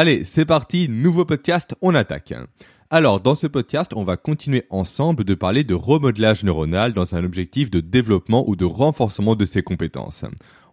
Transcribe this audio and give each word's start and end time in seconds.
Allez, 0.00 0.22
c'est 0.22 0.44
parti, 0.44 0.88
nouveau 0.88 1.24
podcast, 1.24 1.74
on 1.82 1.92
attaque. 1.92 2.32
Alors, 2.88 3.20
dans 3.20 3.34
ce 3.34 3.48
podcast, 3.48 3.90
on 3.96 4.04
va 4.04 4.16
continuer 4.16 4.64
ensemble 4.70 5.24
de 5.24 5.34
parler 5.34 5.64
de 5.64 5.74
remodelage 5.74 6.44
neuronal 6.44 6.92
dans 6.92 7.16
un 7.16 7.24
objectif 7.24 7.68
de 7.68 7.80
développement 7.80 8.48
ou 8.48 8.54
de 8.54 8.64
renforcement 8.64 9.34
de 9.34 9.44
ses 9.44 9.62
compétences. 9.62 10.22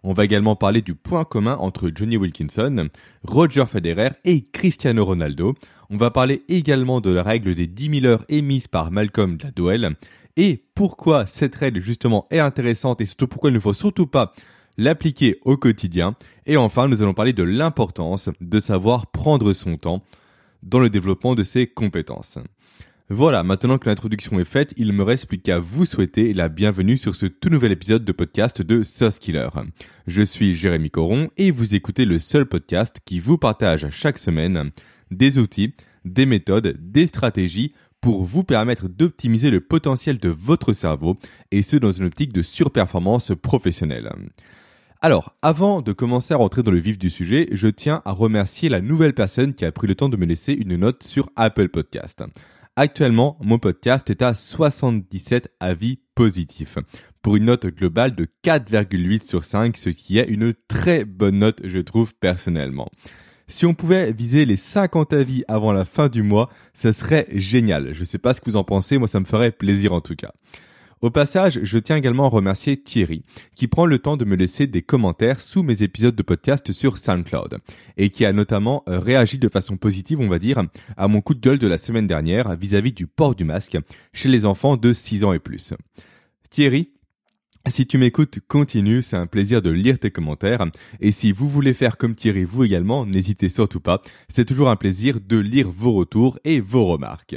On 0.04 0.12
va 0.12 0.24
également 0.24 0.54
parler 0.54 0.80
du 0.80 0.94
point 0.94 1.24
commun 1.24 1.56
entre 1.58 1.90
Johnny 1.92 2.16
Wilkinson, 2.16 2.86
Roger 3.24 3.64
Federer 3.66 4.10
et 4.24 4.46
Cristiano 4.52 5.04
Ronaldo. 5.04 5.54
On 5.90 5.96
va 5.96 6.12
parler 6.12 6.44
également 6.48 7.00
de 7.00 7.10
la 7.10 7.24
règle 7.24 7.56
des 7.56 7.66
10 7.66 8.02
000 8.02 8.06
heures 8.06 8.24
émise 8.28 8.68
par 8.68 8.92
Malcolm 8.92 9.38
Gladwell 9.38 9.96
et 10.36 10.62
pourquoi 10.76 11.26
cette 11.26 11.56
règle 11.56 11.80
justement 11.80 12.28
est 12.30 12.38
intéressante 12.38 13.00
et 13.00 13.06
surtout 13.06 13.26
pourquoi 13.26 13.50
il 13.50 13.54
ne 13.54 13.58
faut 13.58 13.72
surtout 13.72 14.06
pas 14.06 14.34
l'appliquer 14.76 15.38
au 15.44 15.56
quotidien. 15.56 16.14
Et 16.46 16.56
enfin, 16.56 16.88
nous 16.88 17.02
allons 17.02 17.14
parler 17.14 17.32
de 17.32 17.42
l'importance 17.42 18.30
de 18.40 18.60
savoir 18.60 19.08
prendre 19.08 19.52
son 19.52 19.76
temps 19.76 20.02
dans 20.62 20.80
le 20.80 20.90
développement 20.90 21.34
de 21.34 21.44
ses 21.44 21.66
compétences. 21.66 22.38
Voilà, 23.08 23.44
maintenant 23.44 23.78
que 23.78 23.88
l'introduction 23.88 24.40
est 24.40 24.44
faite, 24.44 24.74
il 24.76 24.92
me 24.92 25.04
reste 25.04 25.28
plus 25.28 25.38
qu'à 25.38 25.60
vous 25.60 25.84
souhaiter 25.84 26.34
la 26.34 26.48
bienvenue 26.48 26.98
sur 26.98 27.14
ce 27.14 27.26
tout 27.26 27.50
nouvel 27.50 27.70
épisode 27.70 28.04
de 28.04 28.10
podcast 28.10 28.62
de 28.62 28.82
Sauce 28.82 29.20
Killer. 29.20 29.48
Je 30.08 30.22
suis 30.22 30.56
Jérémy 30.56 30.90
Coron 30.90 31.28
et 31.36 31.52
vous 31.52 31.76
écoutez 31.76 32.04
le 32.04 32.18
seul 32.18 32.46
podcast 32.46 32.96
qui 33.04 33.20
vous 33.20 33.38
partage 33.38 33.88
chaque 33.90 34.18
semaine 34.18 34.70
des 35.12 35.38
outils, 35.38 35.72
des 36.04 36.26
méthodes, 36.26 36.76
des 36.80 37.06
stratégies 37.06 37.72
pour 38.00 38.24
vous 38.24 38.42
permettre 38.42 38.88
d'optimiser 38.88 39.50
le 39.50 39.60
potentiel 39.60 40.18
de 40.18 40.28
votre 40.28 40.72
cerveau 40.72 41.16
et 41.52 41.62
ce 41.62 41.76
dans 41.76 41.92
une 41.92 42.06
optique 42.06 42.32
de 42.32 42.42
surperformance 42.42 43.32
professionnelle. 43.40 44.12
Alors, 45.02 45.36
avant 45.42 45.82
de 45.82 45.92
commencer 45.92 46.32
à 46.32 46.38
rentrer 46.38 46.62
dans 46.62 46.70
le 46.70 46.78
vif 46.78 46.98
du 46.98 47.10
sujet, 47.10 47.48
je 47.52 47.68
tiens 47.68 48.00
à 48.06 48.12
remercier 48.12 48.70
la 48.70 48.80
nouvelle 48.80 49.12
personne 49.12 49.52
qui 49.52 49.66
a 49.66 49.72
pris 49.72 49.86
le 49.86 49.94
temps 49.94 50.08
de 50.08 50.16
me 50.16 50.24
laisser 50.24 50.54
une 50.54 50.76
note 50.76 51.02
sur 51.02 51.28
Apple 51.36 51.68
Podcast. 51.68 52.24
Actuellement, 52.76 53.36
mon 53.42 53.58
podcast 53.58 54.08
est 54.08 54.22
à 54.22 54.34
77 54.34 55.50
avis 55.60 55.98
positifs, 56.14 56.78
pour 57.20 57.36
une 57.36 57.44
note 57.44 57.66
globale 57.66 58.14
de 58.14 58.26
4,8 58.42 59.22
sur 59.22 59.44
5, 59.44 59.76
ce 59.76 59.90
qui 59.90 60.18
est 60.18 60.28
une 60.28 60.54
très 60.66 61.04
bonne 61.04 61.40
note, 61.40 61.60
je 61.64 61.78
trouve, 61.78 62.14
personnellement. 62.14 62.88
Si 63.48 63.66
on 63.66 63.74
pouvait 63.74 64.12
viser 64.12 64.46
les 64.46 64.56
50 64.56 65.12
avis 65.12 65.44
avant 65.46 65.72
la 65.72 65.84
fin 65.84 66.08
du 66.08 66.22
mois, 66.22 66.48
ça 66.72 66.92
serait 66.92 67.26
génial. 67.32 67.92
Je 67.92 68.00
ne 68.00 68.04
sais 68.04 68.18
pas 68.18 68.32
ce 68.32 68.40
que 68.40 68.50
vous 68.50 68.56
en 68.56 68.64
pensez, 68.64 68.98
moi 68.98 69.08
ça 69.08 69.20
me 69.20 69.26
ferait 69.26 69.52
plaisir 69.52 69.92
en 69.92 70.00
tout 70.00 70.16
cas. 70.16 70.32
Au 71.02 71.10
passage, 71.10 71.60
je 71.62 71.78
tiens 71.78 71.96
également 71.96 72.24
à 72.24 72.30
remercier 72.30 72.78
Thierry, 72.78 73.22
qui 73.54 73.68
prend 73.68 73.84
le 73.84 73.98
temps 73.98 74.16
de 74.16 74.24
me 74.24 74.34
laisser 74.34 74.66
des 74.66 74.80
commentaires 74.80 75.40
sous 75.40 75.62
mes 75.62 75.82
épisodes 75.82 76.16
de 76.16 76.22
podcast 76.22 76.72
sur 76.72 76.96
SoundCloud, 76.96 77.58
et 77.98 78.08
qui 78.08 78.24
a 78.24 78.32
notamment 78.32 78.82
euh, 78.88 78.98
réagi 78.98 79.38
de 79.38 79.48
façon 79.50 79.76
positive, 79.76 80.20
on 80.20 80.28
va 80.28 80.38
dire, 80.38 80.62
à 80.96 81.06
mon 81.06 81.20
coup 81.20 81.34
de 81.34 81.40
gueule 81.40 81.58
de 81.58 81.66
la 81.66 81.76
semaine 81.76 82.06
dernière 82.06 82.56
vis-à-vis 82.56 82.94
du 82.94 83.06
port 83.06 83.34
du 83.34 83.44
masque 83.44 83.76
chez 84.14 84.30
les 84.30 84.46
enfants 84.46 84.78
de 84.78 84.94
6 84.94 85.24
ans 85.24 85.34
et 85.34 85.38
plus. 85.38 85.74
Thierry, 86.48 86.92
si 87.68 87.86
tu 87.86 87.98
m'écoutes, 87.98 88.38
continue, 88.48 89.02
c'est 89.02 89.16
un 89.16 89.26
plaisir 89.26 89.60
de 89.60 89.70
lire 89.70 89.98
tes 89.98 90.10
commentaires. 90.10 90.64
Et 91.00 91.10
si 91.10 91.30
vous 91.32 91.48
voulez 91.48 91.74
faire 91.74 91.98
comme 91.98 92.14
Thierry, 92.14 92.44
vous 92.44 92.64
également, 92.64 93.04
n'hésitez 93.04 93.48
surtout 93.50 93.80
pas. 93.80 94.00
C'est 94.28 94.44
toujours 94.44 94.70
un 94.70 94.76
plaisir 94.76 95.18
de 95.20 95.36
lire 95.36 95.68
vos 95.68 95.92
retours 95.92 96.38
et 96.44 96.60
vos 96.60 96.86
remarques. 96.86 97.36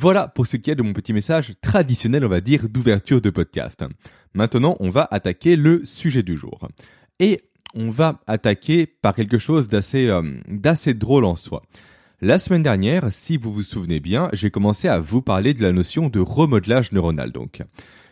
Voilà 0.00 0.28
pour 0.28 0.46
ce 0.46 0.56
qui 0.56 0.70
est 0.70 0.76
de 0.76 0.84
mon 0.84 0.92
petit 0.92 1.12
message 1.12 1.54
traditionnel, 1.60 2.24
on 2.24 2.28
va 2.28 2.40
dire, 2.40 2.68
d'ouverture 2.68 3.20
de 3.20 3.30
podcast. 3.30 3.84
Maintenant, 4.32 4.76
on 4.78 4.90
va 4.90 5.08
attaquer 5.10 5.56
le 5.56 5.84
sujet 5.84 6.22
du 6.22 6.36
jour. 6.36 6.68
Et 7.18 7.40
on 7.74 7.90
va 7.90 8.20
attaquer 8.28 8.86
par 8.86 9.12
quelque 9.12 9.38
chose 9.38 9.68
d'assez 9.68 10.06
euh, 10.06 10.22
d'assez 10.46 10.94
drôle 10.94 11.24
en 11.24 11.34
soi. 11.34 11.64
La 12.20 12.38
semaine 12.38 12.62
dernière, 12.62 13.10
si 13.10 13.36
vous 13.36 13.52
vous 13.52 13.64
souvenez 13.64 13.98
bien, 13.98 14.28
j'ai 14.34 14.52
commencé 14.52 14.86
à 14.86 15.00
vous 15.00 15.20
parler 15.20 15.52
de 15.52 15.62
la 15.62 15.72
notion 15.72 16.08
de 16.08 16.20
remodelage 16.20 16.92
neuronal 16.92 17.32
donc. 17.32 17.62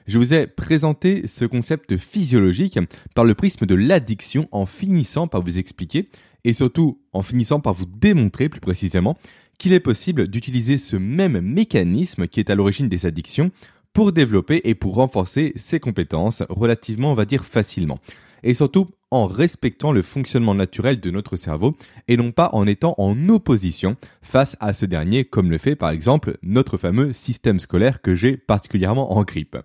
Je 0.09 0.19
vous 0.19 0.35
ai 0.35 0.49
présenté 0.49 1.29
ce 1.29 1.45
concept 1.45 1.97
physiologique 1.97 2.81
par 3.15 3.25
le 3.25 3.35
prisme 3.35 3.65
de 3.65 3.77
l'addiction 3.77 4.49
en 4.51 4.67
finissant 4.67 5.29
par 5.29 5.41
vous 5.41 5.57
expliquer 5.57 6.09
et 6.43 6.53
surtout 6.53 7.01
en 7.13 7.23
finissant 7.23 7.61
par 7.61 7.75
vous 7.75 7.87
démontrer 7.87 8.49
plus 8.49 8.61
précisément 8.61 9.17
qu'il 9.59 9.73
est 9.73 9.81
possible 9.81 10.29
d'utiliser 10.29 10.79
ce 10.79 10.97
même 10.97 11.41
mécanisme 11.41 12.27
qui 12.27 12.41
est 12.41 12.51
à 12.51 12.55
l'origine 12.55 12.89
des 12.89 13.07
addictions 13.07 13.51
pour 13.93 14.13
développer 14.13 14.61
et 14.65 14.75
pour 14.75 14.97
renforcer 14.97 15.53
ses 15.57 15.81
compétences 15.81 16.43
relativement, 16.49 17.13
on 17.13 17.15
va 17.15 17.25
dire, 17.25 17.45
facilement. 17.45 17.99
Et 18.43 18.55
surtout 18.55 18.91
en 19.11 19.27
respectant 19.27 19.93
le 19.93 20.03
fonctionnement 20.03 20.55
naturel 20.55 21.01
de 21.01 21.11
notre 21.11 21.37
cerveau 21.37 21.75
et 22.09 22.17
non 22.17 22.33
pas 22.33 22.51
en 22.53 22.67
étant 22.67 22.95
en 22.99 23.29
opposition 23.29 23.97
face 24.21 24.57
à 24.61 24.73
ce 24.73 24.85
dernier 24.85 25.25
comme 25.25 25.51
le 25.51 25.59
fait 25.59 25.77
par 25.77 25.91
exemple 25.91 26.37
notre 26.43 26.77
fameux 26.77 27.13
système 27.13 27.61
scolaire 27.61 28.03
que 28.03 28.15
j'ai 28.15 28.37
particulièrement 28.37 29.17
en 29.17 29.23
grippe. 29.23 29.57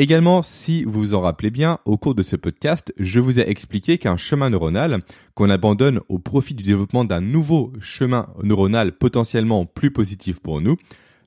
Également, 0.00 0.42
si 0.42 0.84
vous 0.84 0.92
vous 0.92 1.14
en 1.14 1.22
rappelez 1.22 1.50
bien, 1.50 1.80
au 1.84 1.96
cours 1.96 2.14
de 2.14 2.22
ce 2.22 2.36
podcast, 2.36 2.94
je 2.98 3.18
vous 3.18 3.40
ai 3.40 3.50
expliqué 3.50 3.98
qu'un 3.98 4.16
chemin 4.16 4.48
neuronal 4.48 5.00
qu'on 5.34 5.50
abandonne 5.50 5.98
au 6.08 6.20
profit 6.20 6.54
du 6.54 6.62
développement 6.62 7.04
d'un 7.04 7.20
nouveau 7.20 7.72
chemin 7.80 8.28
neuronal 8.44 8.92
potentiellement 8.92 9.66
plus 9.66 9.90
positif 9.90 10.38
pour 10.38 10.60
nous, 10.60 10.76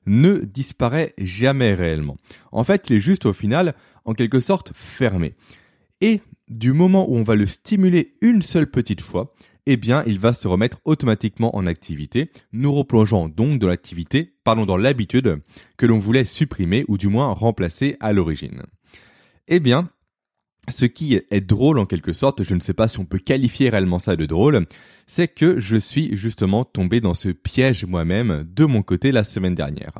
ne 0.06 0.38
disparaît 0.38 1.12
jamais 1.18 1.74
réellement. 1.74 2.16
En 2.50 2.64
fait, 2.64 2.88
il 2.88 2.96
est 2.96 3.00
juste 3.00 3.26
au 3.26 3.34
final, 3.34 3.74
en 4.06 4.14
quelque 4.14 4.40
sorte, 4.40 4.72
fermé. 4.74 5.34
Et 6.00 6.22
du 6.48 6.72
moment 6.72 7.10
où 7.10 7.16
on 7.16 7.24
va 7.24 7.34
le 7.34 7.44
stimuler 7.44 8.14
une 8.22 8.40
seule 8.40 8.70
petite 8.70 9.02
fois, 9.02 9.34
eh 9.66 9.76
bien, 9.76 10.02
il 10.06 10.18
va 10.18 10.32
se 10.32 10.48
remettre 10.48 10.80
automatiquement 10.84 11.54
en 11.56 11.66
activité, 11.66 12.30
nous 12.52 12.72
replongeant 12.72 13.28
donc 13.28 13.58
dans 13.58 13.68
l'activité, 13.68 14.34
pardon, 14.44 14.66
dans 14.66 14.76
l'habitude 14.76 15.38
que 15.76 15.86
l'on 15.86 15.98
voulait 15.98 16.24
supprimer 16.24 16.84
ou 16.88 16.98
du 16.98 17.08
moins 17.08 17.32
remplacer 17.32 17.96
à 18.00 18.12
l'origine. 18.12 18.62
Eh 19.48 19.60
bien, 19.60 19.88
ce 20.68 20.84
qui 20.84 21.14
est 21.14 21.40
drôle 21.40 21.78
en 21.78 21.86
quelque 21.86 22.12
sorte, 22.12 22.44
je 22.44 22.54
ne 22.54 22.60
sais 22.60 22.74
pas 22.74 22.86
si 22.86 23.00
on 23.00 23.04
peut 23.04 23.18
qualifier 23.18 23.68
réellement 23.68 23.98
ça 23.98 24.14
de 24.14 24.26
drôle, 24.26 24.64
c'est 25.06 25.26
que 25.26 25.58
je 25.58 25.76
suis 25.76 26.16
justement 26.16 26.64
tombé 26.64 27.00
dans 27.00 27.14
ce 27.14 27.30
piège 27.30 27.84
moi-même 27.84 28.44
de 28.48 28.64
mon 28.64 28.82
côté 28.82 29.10
la 29.10 29.24
semaine 29.24 29.56
dernière. 29.56 29.92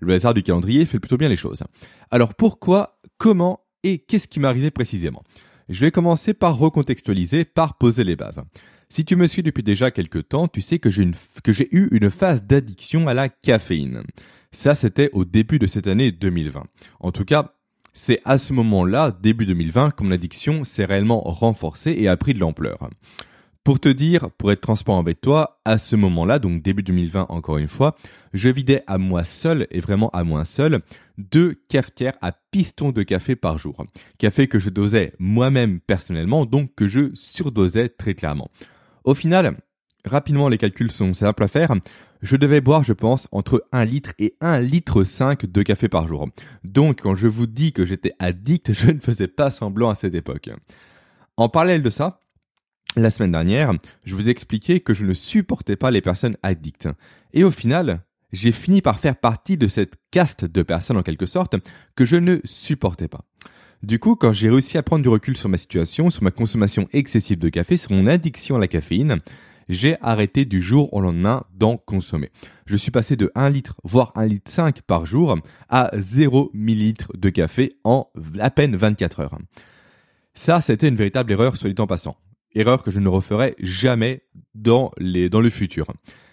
Le 0.00 0.14
hasard 0.14 0.32
du 0.32 0.42
calendrier 0.42 0.86
fait 0.86 1.00
plutôt 1.00 1.18
bien 1.18 1.28
les 1.28 1.36
choses. 1.36 1.64
Alors 2.10 2.34
pourquoi, 2.34 2.98
comment 3.18 3.60
et 3.82 3.98
qu'est-ce 3.98 4.26
qui 4.26 4.40
m'est 4.40 4.48
arrivé 4.48 4.70
précisément? 4.70 5.22
Je 5.68 5.80
vais 5.80 5.90
commencer 5.90 6.32
par 6.32 6.56
recontextualiser, 6.56 7.44
par 7.44 7.76
poser 7.76 8.04
les 8.04 8.16
bases. 8.16 8.40
Si 8.88 9.04
tu 9.04 9.16
me 9.16 9.26
suis 9.26 9.42
depuis 9.42 9.64
déjà 9.64 9.90
quelques 9.90 10.28
temps, 10.28 10.46
tu 10.46 10.60
sais 10.60 10.78
que 10.78 10.90
j'ai, 10.90 11.08
eu 11.74 11.88
une 11.90 12.10
phase 12.10 12.44
d'addiction 12.44 13.08
à 13.08 13.14
la 13.14 13.28
caféine. 13.28 14.02
Ça, 14.52 14.74
c'était 14.74 15.10
au 15.12 15.24
début 15.24 15.58
de 15.58 15.66
cette 15.66 15.88
année 15.88 16.12
2020. 16.12 16.62
En 17.00 17.12
tout 17.12 17.24
cas, 17.24 17.54
c'est 17.92 18.20
à 18.24 18.38
ce 18.38 18.52
moment-là, 18.52 19.10
début 19.10 19.44
2020, 19.44 19.90
que 19.90 20.04
mon 20.04 20.12
addiction 20.12 20.62
s'est 20.62 20.84
réellement 20.84 21.20
renforcée 21.20 21.96
et 21.98 22.08
a 22.08 22.16
pris 22.16 22.32
de 22.32 22.38
l'ampleur. 22.38 22.78
Pour 23.64 23.80
te 23.80 23.88
dire, 23.88 24.30
pour 24.38 24.52
être 24.52 24.60
transparent 24.60 25.00
avec 25.00 25.20
toi, 25.20 25.60
à 25.64 25.78
ce 25.78 25.96
moment-là, 25.96 26.38
donc 26.38 26.62
début 26.62 26.84
2020 26.84 27.26
encore 27.28 27.58
une 27.58 27.66
fois, 27.66 27.96
je 28.32 28.48
vidais 28.48 28.84
à 28.86 28.96
moi 28.96 29.24
seul, 29.24 29.66
et 29.72 29.80
vraiment 29.80 30.10
à 30.10 30.22
moi 30.22 30.44
seul, 30.44 30.78
deux 31.18 31.56
cafetières 31.68 32.14
à 32.22 32.30
piston 32.30 32.92
de 32.92 33.02
café 33.02 33.34
par 33.34 33.58
jour. 33.58 33.84
Café 34.18 34.46
que 34.46 34.60
je 34.60 34.70
dosais 34.70 35.14
moi-même 35.18 35.80
personnellement, 35.80 36.46
donc 36.46 36.76
que 36.76 36.86
je 36.86 37.10
surdosais 37.14 37.88
très 37.88 38.14
clairement. 38.14 38.50
Au 39.06 39.14
final, 39.14 39.56
rapidement 40.04 40.48
les 40.48 40.58
calculs 40.58 40.90
sont 40.90 41.14
simples 41.14 41.44
à 41.44 41.48
faire. 41.48 41.72
Je 42.22 42.34
devais 42.34 42.60
boire, 42.60 42.82
je 42.82 42.92
pense, 42.92 43.28
entre 43.30 43.64
1 43.70 43.84
litre 43.84 44.12
et 44.18 44.34
1 44.40 44.58
litre 44.58 45.04
5 45.04 45.46
de 45.46 45.62
café 45.62 45.88
par 45.88 46.08
jour. 46.08 46.28
Donc, 46.64 47.02
quand 47.02 47.14
je 47.14 47.28
vous 47.28 47.46
dis 47.46 47.72
que 47.72 47.86
j'étais 47.86 48.14
addict, 48.18 48.72
je 48.72 48.90
ne 48.90 48.98
faisais 48.98 49.28
pas 49.28 49.52
semblant 49.52 49.90
à 49.90 49.94
cette 49.94 50.16
époque. 50.16 50.50
En 51.36 51.48
parallèle 51.48 51.84
de 51.84 51.90
ça, 51.90 52.20
la 52.96 53.10
semaine 53.10 53.30
dernière, 53.30 53.70
je 54.04 54.16
vous 54.16 54.28
ai 54.28 54.32
expliqué 54.32 54.80
que 54.80 54.92
je 54.92 55.04
ne 55.04 55.14
supportais 55.14 55.76
pas 55.76 55.92
les 55.92 56.00
personnes 56.00 56.36
addictes. 56.42 56.88
Et 57.32 57.44
au 57.44 57.52
final, 57.52 58.00
j'ai 58.32 58.50
fini 58.50 58.82
par 58.82 58.98
faire 58.98 59.16
partie 59.16 59.56
de 59.56 59.68
cette 59.68 59.94
caste 60.10 60.44
de 60.44 60.62
personnes 60.62 60.96
en 60.96 61.02
quelque 61.04 61.26
sorte 61.26 61.54
que 61.94 62.04
je 62.04 62.16
ne 62.16 62.38
supportais 62.42 63.08
pas. 63.08 63.24
Du 63.86 64.00
coup, 64.00 64.16
quand 64.16 64.32
j'ai 64.32 64.50
réussi 64.50 64.78
à 64.78 64.82
prendre 64.82 65.04
du 65.04 65.08
recul 65.08 65.36
sur 65.36 65.48
ma 65.48 65.56
situation, 65.56 66.10
sur 66.10 66.24
ma 66.24 66.32
consommation 66.32 66.88
excessive 66.92 67.38
de 67.38 67.48
café, 67.48 67.76
sur 67.76 67.92
mon 67.92 68.08
addiction 68.08 68.56
à 68.56 68.58
la 68.58 68.66
caféine, 68.66 69.20
j'ai 69.68 69.94
arrêté 70.02 70.44
du 70.44 70.60
jour 70.60 70.92
au 70.92 71.00
lendemain 71.00 71.44
d'en 71.54 71.76
consommer. 71.76 72.32
Je 72.66 72.74
suis 72.74 72.90
passé 72.90 73.14
de 73.14 73.30
1 73.36 73.48
litre, 73.48 73.76
voire 73.84 74.10
1 74.16 74.26
litre 74.26 74.50
5 74.50 74.82
par 74.82 75.06
jour, 75.06 75.38
à 75.68 75.92
0 75.94 76.50
millilitre 76.52 77.12
de 77.16 77.30
café 77.30 77.76
en 77.84 78.10
à 78.40 78.50
peine 78.50 78.74
24 78.74 79.20
heures. 79.20 79.38
Ça, 80.34 80.60
c'était 80.60 80.88
une 80.88 80.96
véritable 80.96 81.30
erreur, 81.30 81.56
soit 81.56 81.70
dit 81.70 81.80
en 81.80 81.86
passant. 81.86 82.16
Erreur 82.56 82.82
que 82.82 82.90
je 82.90 82.98
ne 82.98 83.06
referai 83.06 83.54
jamais 83.60 84.24
dans, 84.56 84.90
les, 84.98 85.28
dans 85.28 85.40
le 85.40 85.48
futur. 85.48 85.86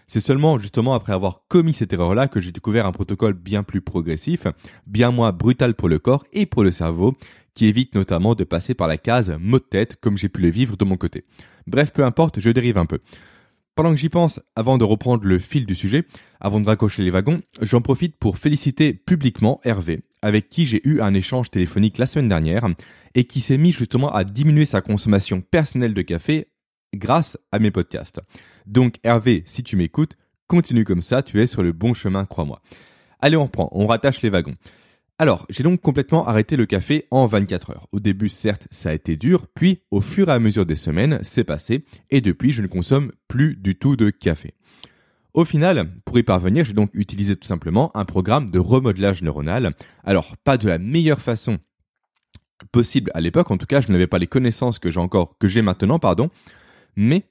C'est 0.07 0.19
seulement 0.19 0.59
justement 0.59 0.93
après 0.93 1.13
avoir 1.13 1.43
commis 1.47 1.73
cette 1.73 1.93
erreur-là 1.93 2.27
que 2.27 2.39
j'ai 2.39 2.51
découvert 2.51 2.85
un 2.85 2.91
protocole 2.91 3.33
bien 3.33 3.63
plus 3.63 3.81
progressif, 3.81 4.47
bien 4.85 5.11
moins 5.11 5.31
brutal 5.31 5.75
pour 5.75 5.89
le 5.89 5.99
corps 5.99 6.25
et 6.33 6.45
pour 6.45 6.63
le 6.63 6.71
cerveau, 6.71 7.13
qui 7.53 7.65
évite 7.65 7.95
notamment 7.95 8.35
de 8.35 8.43
passer 8.43 8.73
par 8.73 8.87
la 8.87 8.97
case 8.97 9.35
mot 9.39 9.59
de 9.59 9.63
tête 9.63 9.97
comme 9.99 10.17
j'ai 10.17 10.29
pu 10.29 10.41
le 10.41 10.49
vivre 10.49 10.77
de 10.77 10.85
mon 10.85 10.97
côté. 10.97 11.25
Bref, 11.67 11.93
peu 11.93 12.03
importe, 12.03 12.39
je 12.39 12.49
dérive 12.49 12.77
un 12.77 12.85
peu. 12.85 12.99
Pendant 13.75 13.89
que 13.91 13.97
j'y 13.97 14.09
pense, 14.09 14.39
avant 14.55 14.77
de 14.77 14.83
reprendre 14.83 15.25
le 15.25 15.39
fil 15.39 15.65
du 15.65 15.73
sujet, 15.73 16.05
avant 16.39 16.59
de 16.59 16.67
raccrocher 16.67 17.01
les 17.01 17.09
wagons, 17.09 17.41
j'en 17.59 17.81
profite 17.81 18.15
pour 18.17 18.37
féliciter 18.37 18.93
publiquement 18.93 19.59
Hervé, 19.63 20.03
avec 20.21 20.49
qui 20.49 20.67
j'ai 20.67 20.87
eu 20.87 21.01
un 21.01 21.15
échange 21.15 21.49
téléphonique 21.49 21.97
la 21.97 22.05
semaine 22.05 22.29
dernière, 22.29 22.67
et 23.15 23.23
qui 23.23 23.39
s'est 23.39 23.57
mis 23.57 23.73
justement 23.73 24.11
à 24.11 24.23
diminuer 24.23 24.65
sa 24.65 24.81
consommation 24.81 25.41
personnelle 25.41 25.95
de 25.95 26.03
café 26.03 26.49
grâce 26.93 27.35
à 27.51 27.57
mes 27.57 27.71
podcasts. 27.71 28.21
Donc 28.67 28.97
Hervé, 29.03 29.41
si 29.47 29.63
tu 29.63 29.75
m'écoutes, 29.75 30.17
continue 30.47 30.83
comme 30.83 31.01
ça, 31.01 31.23
tu 31.23 31.41
es 31.41 31.47
sur 31.47 31.63
le 31.63 31.71
bon 31.71 31.95
chemin, 31.95 32.25
crois-moi. 32.25 32.61
Allez, 33.21 33.37
on 33.37 33.45
reprend, 33.45 33.69
on 33.71 33.87
rattache 33.87 34.21
les 34.21 34.29
wagons. 34.29 34.55
Alors, 35.23 35.45
j'ai 35.49 35.63
donc 35.63 35.79
complètement 35.79 36.27
arrêté 36.27 36.57
le 36.57 36.65
café 36.65 37.07
en 37.09 37.27
24 37.27 37.69
heures. 37.69 37.87
Au 37.93 38.01
début, 38.01 38.27
certes, 38.27 38.67
ça 38.71 38.89
a 38.89 38.93
été 38.93 39.15
dur, 39.15 39.47
puis 39.55 39.79
au 39.89 40.01
fur 40.01 40.27
et 40.27 40.33
à 40.33 40.39
mesure 40.39 40.65
des 40.65 40.75
semaines, 40.75 41.19
c'est 41.21 41.45
passé, 41.45 41.85
et 42.09 42.19
depuis, 42.19 42.51
je 42.51 42.61
ne 42.61 42.67
consomme 42.67 43.13
plus 43.29 43.55
du 43.55 43.77
tout 43.77 43.95
de 43.95 44.09
café. 44.09 44.53
Au 45.33 45.45
final, 45.45 45.93
pour 46.03 46.19
y 46.19 46.23
parvenir, 46.23 46.65
j'ai 46.65 46.73
donc 46.73 46.89
utilisé 46.93 47.37
tout 47.37 47.47
simplement 47.47 47.89
un 47.95 48.03
programme 48.03 48.49
de 48.49 48.59
remodelage 48.59 49.21
neuronal. 49.21 49.71
Alors, 50.03 50.35
pas 50.43 50.57
de 50.57 50.67
la 50.67 50.77
meilleure 50.77 51.21
façon 51.21 51.57
possible 52.73 53.09
à 53.13 53.21
l'époque, 53.21 53.49
en 53.49 53.55
tout 53.55 53.65
cas, 53.65 53.79
je 53.79 53.93
n'avais 53.93 54.07
pas 54.07 54.19
les 54.19 54.27
connaissances 54.27 54.77
que 54.77 54.91
j'ai 54.91 54.99
encore, 54.99 55.37
que 55.37 55.47
j'ai 55.47 55.61
maintenant, 55.61 55.99
pardon, 55.99 56.31
mais 56.97 57.23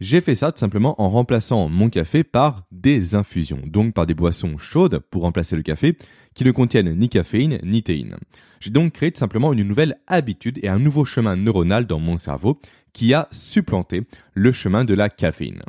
j'ai 0.00 0.20
fait 0.20 0.34
ça 0.34 0.52
tout 0.52 0.58
simplement 0.58 1.00
en 1.00 1.08
remplaçant 1.08 1.68
mon 1.68 1.88
café 1.88 2.22
par 2.22 2.62
des 2.70 3.14
infusions, 3.14 3.60
donc 3.64 3.94
par 3.94 4.06
des 4.06 4.14
boissons 4.14 4.58
chaudes 4.58 4.98
pour 5.10 5.22
remplacer 5.22 5.56
le 5.56 5.62
café, 5.62 5.96
qui 6.34 6.44
ne 6.44 6.50
contiennent 6.50 6.94
ni 6.94 7.08
caféine 7.08 7.58
ni 7.62 7.82
théine. 7.82 8.16
J'ai 8.60 8.70
donc 8.70 8.92
créé 8.92 9.10
tout 9.10 9.18
simplement 9.18 9.52
une 9.52 9.66
nouvelle 9.66 9.96
habitude 10.06 10.58
et 10.62 10.68
un 10.68 10.78
nouveau 10.78 11.04
chemin 11.04 11.36
neuronal 11.36 11.86
dans 11.86 11.98
mon 11.98 12.16
cerveau 12.16 12.60
qui 12.92 13.14
a 13.14 13.28
supplanté 13.30 14.02
le 14.34 14.52
chemin 14.52 14.84
de 14.84 14.94
la 14.94 15.08
caféine. 15.08 15.62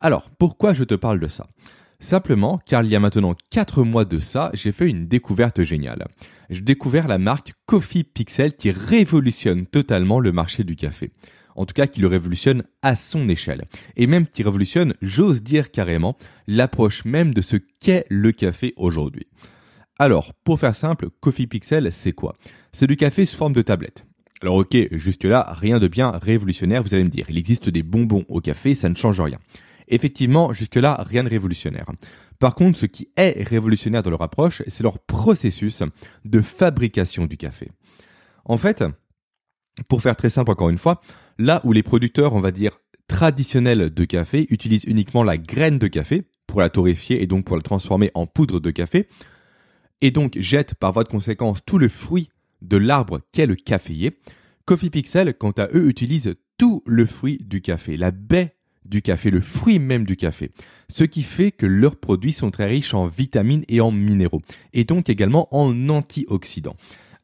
Alors, 0.00 0.30
pourquoi 0.38 0.74
je 0.74 0.84
te 0.84 0.94
parle 0.94 1.20
de 1.20 1.28
ça? 1.28 1.46
Simplement 1.98 2.58
car 2.66 2.84
il 2.84 2.90
y 2.90 2.96
a 2.96 3.00
maintenant 3.00 3.34
4 3.50 3.82
mois 3.82 4.04
de 4.04 4.20
ça, 4.20 4.50
j'ai 4.52 4.72
fait 4.72 4.88
une 4.88 5.06
découverte 5.06 5.62
géniale. 5.64 6.06
J'ai 6.50 6.60
découvert 6.60 7.08
la 7.08 7.18
marque 7.18 7.54
Coffee 7.64 8.04
Pixel 8.04 8.54
qui 8.54 8.70
révolutionne 8.70 9.66
totalement 9.66 10.20
le 10.20 10.30
marché 10.32 10.62
du 10.62 10.76
café 10.76 11.10
en 11.56 11.66
tout 11.66 11.74
cas 11.74 11.86
qui 11.86 12.00
le 12.00 12.06
révolutionne 12.06 12.62
à 12.82 12.94
son 12.94 13.28
échelle, 13.28 13.64
et 13.96 14.06
même 14.06 14.26
qui 14.26 14.42
révolutionne, 14.42 14.94
j'ose 15.02 15.42
dire 15.42 15.70
carrément, 15.70 16.16
l'approche 16.46 17.04
même 17.04 17.34
de 17.34 17.42
ce 17.42 17.56
qu'est 17.80 18.06
le 18.08 18.32
café 18.32 18.72
aujourd'hui. 18.76 19.26
Alors, 19.98 20.34
pour 20.44 20.60
faire 20.60 20.74
simple, 20.74 21.08
Coffee 21.20 21.46
Pixel, 21.46 21.90
c'est 21.90 22.12
quoi? 22.12 22.34
C'est 22.72 22.86
du 22.86 22.96
café 22.96 23.24
sous 23.24 23.36
forme 23.36 23.54
de 23.54 23.62
tablette. 23.62 24.04
Alors 24.42 24.56
ok, 24.56 24.76
jusque-là, 24.92 25.54
rien 25.58 25.78
de 25.78 25.88
bien 25.88 26.10
révolutionnaire, 26.10 26.82
vous 26.82 26.94
allez 26.94 27.04
me 27.04 27.08
dire. 27.08 27.26
Il 27.30 27.38
existe 27.38 27.70
des 27.70 27.82
bonbons 27.82 28.24
au 28.28 28.40
café, 28.40 28.74
ça 28.74 28.90
ne 28.90 28.94
change 28.94 29.20
rien. 29.20 29.38
Effectivement, 29.88 30.52
jusque-là, 30.52 31.02
rien 31.08 31.24
de 31.24 31.30
révolutionnaire. 31.30 31.86
Par 32.38 32.54
contre, 32.54 32.78
ce 32.78 32.86
qui 32.86 33.08
est 33.16 33.48
révolutionnaire 33.48 34.02
dans 34.02 34.10
leur 34.10 34.22
approche, 34.22 34.62
c'est 34.66 34.82
leur 34.82 34.98
processus 34.98 35.82
de 36.24 36.40
fabrication 36.42 37.24
du 37.24 37.38
café. 37.38 37.70
En 38.44 38.58
fait, 38.58 38.84
pour 39.88 40.02
faire 40.02 40.16
très 40.16 40.30
simple 40.30 40.50
encore 40.50 40.68
une 40.68 40.78
fois, 40.78 41.00
là 41.38 41.60
où 41.64 41.72
les 41.72 41.82
producteurs, 41.82 42.34
on 42.34 42.40
va 42.40 42.50
dire, 42.50 42.78
traditionnels 43.08 43.90
de 43.90 44.04
café 44.04 44.46
utilisent 44.50 44.84
uniquement 44.84 45.22
la 45.22 45.38
graine 45.38 45.78
de 45.78 45.86
café 45.86 46.24
pour 46.46 46.60
la 46.60 46.70
torréfier 46.70 47.22
et 47.22 47.26
donc 47.26 47.44
pour 47.44 47.56
la 47.56 47.62
transformer 47.62 48.10
en 48.14 48.26
poudre 48.26 48.60
de 48.60 48.70
café, 48.70 49.08
et 50.00 50.10
donc 50.10 50.38
jettent 50.38 50.74
par 50.74 50.92
voie 50.92 51.04
de 51.04 51.08
conséquence 51.08 51.64
tout 51.64 51.78
le 51.78 51.88
fruit 51.88 52.28
de 52.62 52.76
l'arbre 52.76 53.20
qu'est 53.32 53.46
le 53.46 53.56
caféier, 53.56 54.18
Coffee 54.64 54.90
Pixel, 54.90 55.34
quant 55.34 55.52
à 55.52 55.68
eux, 55.74 55.88
utilisent 55.88 56.34
tout 56.58 56.82
le 56.86 57.06
fruit 57.06 57.38
du 57.44 57.60
café, 57.60 57.96
la 57.96 58.10
baie 58.10 58.56
du 58.84 59.02
café, 59.02 59.30
le 59.30 59.40
fruit 59.40 59.78
même 59.78 60.04
du 60.04 60.16
café. 60.16 60.50
Ce 60.88 61.04
qui 61.04 61.22
fait 61.22 61.52
que 61.52 61.66
leurs 61.66 61.96
produits 61.96 62.32
sont 62.32 62.50
très 62.50 62.66
riches 62.66 62.94
en 62.94 63.06
vitamines 63.06 63.64
et 63.68 63.80
en 63.80 63.90
minéraux, 63.90 64.42
et 64.72 64.84
donc 64.84 65.08
également 65.08 65.48
en 65.54 65.88
antioxydants. 65.88 66.76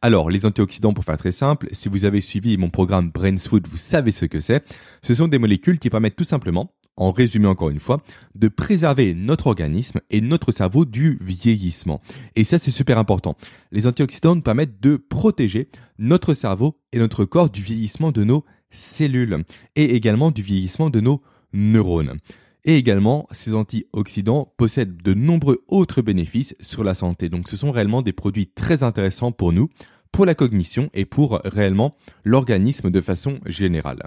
Alors, 0.05 0.31
les 0.31 0.47
antioxydants, 0.47 0.95
pour 0.95 1.05
faire 1.05 1.17
très 1.17 1.31
simple, 1.31 1.69
si 1.71 1.89
vous 1.89 2.05
avez 2.05 2.21
suivi 2.21 2.57
mon 2.57 2.71
programme 2.71 3.11
Brains 3.11 3.37
Food, 3.37 3.69
vous 3.69 3.77
savez 3.77 4.11
ce 4.11 4.25
que 4.25 4.41
c'est. 4.41 4.65
Ce 5.01 5.15
sont 5.15 5.29
des 5.29 5.39
molécules 5.39 5.79
qui 5.79 5.91
permettent 5.91 6.17
tout 6.17 6.25
simplement, 6.25 6.73
en 6.97 7.13
résumé 7.13 7.47
encore 7.47 7.71
une 7.71 7.79
fois, 7.79 8.03
de 8.35 8.49
préserver 8.49 9.15
notre 9.15 9.47
organisme 9.47 10.01
et 10.11 10.21
notre 10.21 10.51
cerveau 10.51 10.85
du 10.85 11.19
vieillissement. 11.21 12.01
Et 12.35 12.43
ça, 12.43 12.59
c'est 12.59 12.73
super 12.73 12.99
important. 12.99 13.37
Les 13.71 13.87
antioxydants 13.87 14.35
nous 14.35 14.43
permettent 14.43 14.83
de 14.83 14.97
protéger 14.97 15.69
notre 16.01 16.35
cerveau 16.35 16.81
et 16.93 16.99
notre 16.99 17.25
corps 17.25 17.49
du 17.49 17.63
vieillissement 17.63 18.11
de 18.11 18.25
nos 18.25 18.45
cellules 18.71 19.45
et 19.77 19.95
également 19.95 20.33
du 20.33 20.43
vieillissement 20.43 20.91
de 20.91 20.99
nos 20.99 21.23
neurones. 21.53 22.19
Et 22.65 22.77
également, 22.77 23.27
ces 23.33 23.55
antioxydants 23.55 24.53
possèdent 24.57 25.03
de 25.03 25.15
nombreux 25.15 25.65
autres 25.67 26.01
bénéfices 26.01 26.55
sur 26.61 26.85
la 26.85 26.95
santé. 26.95 27.29
Donc 27.29 27.49
ce 27.49 27.57
sont 27.57 27.73
réellement 27.73 28.03
des 28.03 28.13
produits 28.13 28.47
très 28.47 28.85
intéressants 28.85 29.33
pour 29.33 29.53
nous, 29.53 29.69
pour 30.13 30.27
la 30.27 30.35
cognition 30.35 30.91
et 30.95 31.05
pour 31.05 31.41
réellement 31.45 31.97
l'organisme 32.25 32.91
de 32.91 33.01
façon 33.01 33.39
générale. 33.47 34.03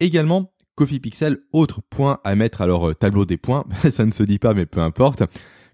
Également, 0.00 0.52
Coffee 0.74 1.00
Pixel, 1.00 1.38
autre 1.52 1.80
point 1.82 2.20
à 2.24 2.34
mettre 2.34 2.60
à 2.60 2.66
leur 2.66 2.96
tableau 2.96 3.24
des 3.24 3.36
points, 3.36 3.64
ça 3.90 4.04
ne 4.04 4.12
se 4.12 4.22
dit 4.22 4.38
pas 4.38 4.54
mais 4.54 4.66
peu 4.66 4.80
importe, 4.80 5.22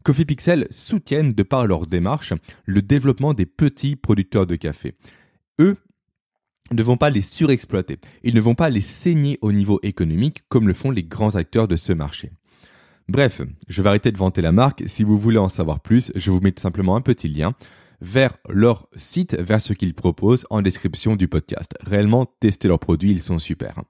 Coffee 0.04 0.24
Pixel 0.24 0.66
soutiennent 0.70 1.32
de 1.32 1.42
par 1.42 1.66
leur 1.66 1.86
démarche 1.86 2.32
le 2.64 2.80
développement 2.82 3.34
des 3.34 3.46
petits 3.46 3.96
producteurs 3.96 4.46
de 4.46 4.56
café. 4.56 4.94
Eux, 5.60 5.76
ne 6.70 6.82
vont 6.82 6.96
pas 6.96 7.10
les 7.10 7.22
surexploiter. 7.22 7.98
Ils 8.22 8.34
ne 8.34 8.40
vont 8.40 8.54
pas 8.54 8.70
les 8.70 8.80
saigner 8.80 9.38
au 9.40 9.52
niveau 9.52 9.80
économique 9.82 10.40
comme 10.48 10.68
le 10.68 10.74
font 10.74 10.90
les 10.90 11.04
grands 11.04 11.34
acteurs 11.36 11.68
de 11.68 11.76
ce 11.76 11.92
marché. 11.92 12.30
Bref, 13.08 13.40
je 13.68 13.80
vais 13.80 13.88
arrêter 13.88 14.12
de 14.12 14.18
vanter 14.18 14.42
la 14.42 14.52
marque. 14.52 14.82
Si 14.86 15.02
vous 15.02 15.18
voulez 15.18 15.38
en 15.38 15.48
savoir 15.48 15.80
plus, 15.80 16.12
je 16.14 16.30
vous 16.30 16.40
mets 16.40 16.52
tout 16.52 16.60
simplement 16.60 16.94
un 16.94 17.00
petit 17.00 17.28
lien 17.28 17.54
vers 18.00 18.36
leur 18.48 18.88
site, 18.96 19.34
vers 19.34 19.60
ce 19.60 19.72
qu'ils 19.72 19.94
proposent 19.94 20.46
en 20.50 20.62
description 20.62 21.16
du 21.16 21.28
podcast. 21.28 21.74
Réellement, 21.84 22.26
testez 22.40 22.68
leurs 22.68 22.78
produits, 22.78 23.10
ils 23.10 23.22
sont 23.22 23.38
super. 23.38 23.82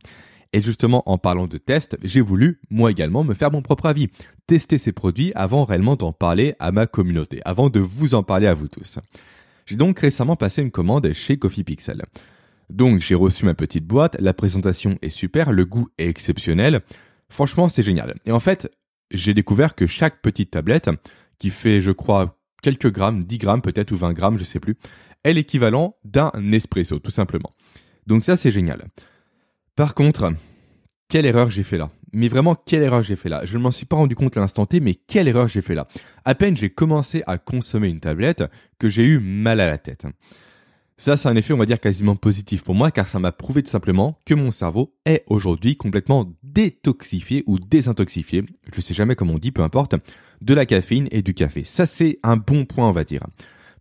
Et 0.52 0.62
justement, 0.62 1.02
en 1.06 1.18
parlant 1.18 1.46
de 1.46 1.58
test, 1.58 1.98
j'ai 2.02 2.22
voulu, 2.22 2.60
moi 2.70 2.90
également, 2.90 3.22
me 3.22 3.34
faire 3.34 3.50
mon 3.50 3.60
propre 3.60 3.86
avis. 3.86 4.08
Tester 4.46 4.78
ces 4.78 4.92
produits 4.92 5.32
avant 5.34 5.64
réellement 5.64 5.96
d'en 5.96 6.12
parler 6.12 6.54
à 6.58 6.72
ma 6.72 6.86
communauté, 6.86 7.40
avant 7.44 7.68
de 7.68 7.80
vous 7.80 8.14
en 8.14 8.22
parler 8.22 8.46
à 8.46 8.54
vous 8.54 8.68
tous. 8.68 8.98
J'ai 9.66 9.76
donc 9.76 9.98
récemment 9.98 10.36
passé 10.36 10.62
une 10.62 10.70
commande 10.70 11.12
chez 11.12 11.36
Coffee 11.36 11.64
Pixel. 11.64 12.02
Donc 12.70 13.00
j'ai 13.00 13.14
reçu 13.14 13.44
ma 13.44 13.54
petite 13.54 13.86
boîte, 13.86 14.16
la 14.20 14.32
présentation 14.32 14.96
est 15.02 15.10
super, 15.10 15.52
le 15.52 15.66
goût 15.66 15.88
est 15.98 16.08
exceptionnel. 16.08 16.80
Franchement, 17.28 17.68
c'est 17.68 17.82
génial. 17.82 18.14
Et 18.24 18.32
en 18.32 18.40
fait, 18.40 18.70
j'ai 19.10 19.34
découvert 19.34 19.74
que 19.74 19.86
chaque 19.86 20.22
petite 20.22 20.52
tablette, 20.52 20.88
qui 21.38 21.50
fait, 21.50 21.80
je 21.80 21.92
crois, 21.92 22.37
quelques 22.62 22.92
grammes, 22.92 23.24
10 23.24 23.38
grammes 23.38 23.62
peut-être 23.62 23.92
ou 23.92 23.96
20 23.96 24.12
grammes, 24.12 24.38
je 24.38 24.44
sais 24.44 24.60
plus, 24.60 24.76
est 25.24 25.32
l'équivalent 25.32 25.96
d'un 26.04 26.30
espresso, 26.52 26.98
tout 26.98 27.10
simplement. 27.10 27.54
Donc 28.06 28.24
ça, 28.24 28.36
c'est 28.36 28.50
génial. 28.50 28.86
Par 29.76 29.94
contre, 29.94 30.32
quelle 31.08 31.26
erreur 31.26 31.50
j'ai 31.50 31.62
fait 31.62 31.78
là 31.78 31.90
Mais 32.12 32.28
vraiment, 32.28 32.54
quelle 32.54 32.82
erreur 32.82 33.02
j'ai 33.02 33.16
fait 33.16 33.28
là 33.28 33.44
Je 33.44 33.56
ne 33.56 33.62
m'en 33.62 33.70
suis 33.70 33.86
pas 33.86 33.96
rendu 33.96 34.14
compte 34.14 34.36
à 34.36 34.40
l'instant 34.40 34.66
T, 34.66 34.80
mais 34.80 34.94
quelle 34.94 35.28
erreur 35.28 35.48
j'ai 35.48 35.62
fait 35.62 35.74
là 35.74 35.86
À 36.24 36.34
peine 36.34 36.56
j'ai 36.56 36.70
commencé 36.70 37.22
à 37.26 37.38
consommer 37.38 37.88
une 37.88 38.00
tablette 38.00 38.44
que 38.78 38.88
j'ai 38.88 39.04
eu 39.04 39.18
mal 39.18 39.60
à 39.60 39.66
la 39.66 39.78
tête. 39.78 40.06
Ça, 41.00 41.16
c'est 41.16 41.28
un 41.28 41.36
effet, 41.36 41.52
on 41.52 41.58
va 41.58 41.66
dire, 41.66 41.78
quasiment 41.78 42.16
positif 42.16 42.64
pour 42.64 42.74
moi, 42.74 42.90
car 42.90 43.06
ça 43.06 43.20
m'a 43.20 43.30
prouvé 43.30 43.62
tout 43.62 43.70
simplement 43.70 44.18
que 44.26 44.34
mon 44.34 44.50
cerveau 44.50 44.96
est 45.04 45.22
aujourd'hui 45.28 45.76
complètement 45.76 46.28
détoxifié 46.58 47.44
ou 47.46 47.60
désintoxifié, 47.60 48.44
je 48.74 48.80
sais 48.80 48.92
jamais 48.92 49.14
comment 49.14 49.34
on 49.34 49.38
dit, 49.38 49.52
peu 49.52 49.62
importe, 49.62 49.94
de 50.40 50.54
la 50.54 50.66
caféine 50.66 51.06
et 51.12 51.22
du 51.22 51.32
café. 51.32 51.62
Ça, 51.62 51.86
c'est 51.86 52.18
un 52.24 52.36
bon 52.36 52.64
point, 52.64 52.88
on 52.88 52.92
va 52.92 53.04
dire. 53.04 53.24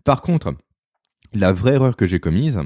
Par 0.03 0.21
contre, 0.21 0.53
la 1.33 1.51
vraie 1.51 1.73
erreur 1.73 1.95
que 1.95 2.05
j'ai 2.05 2.19
commise, 2.19 2.59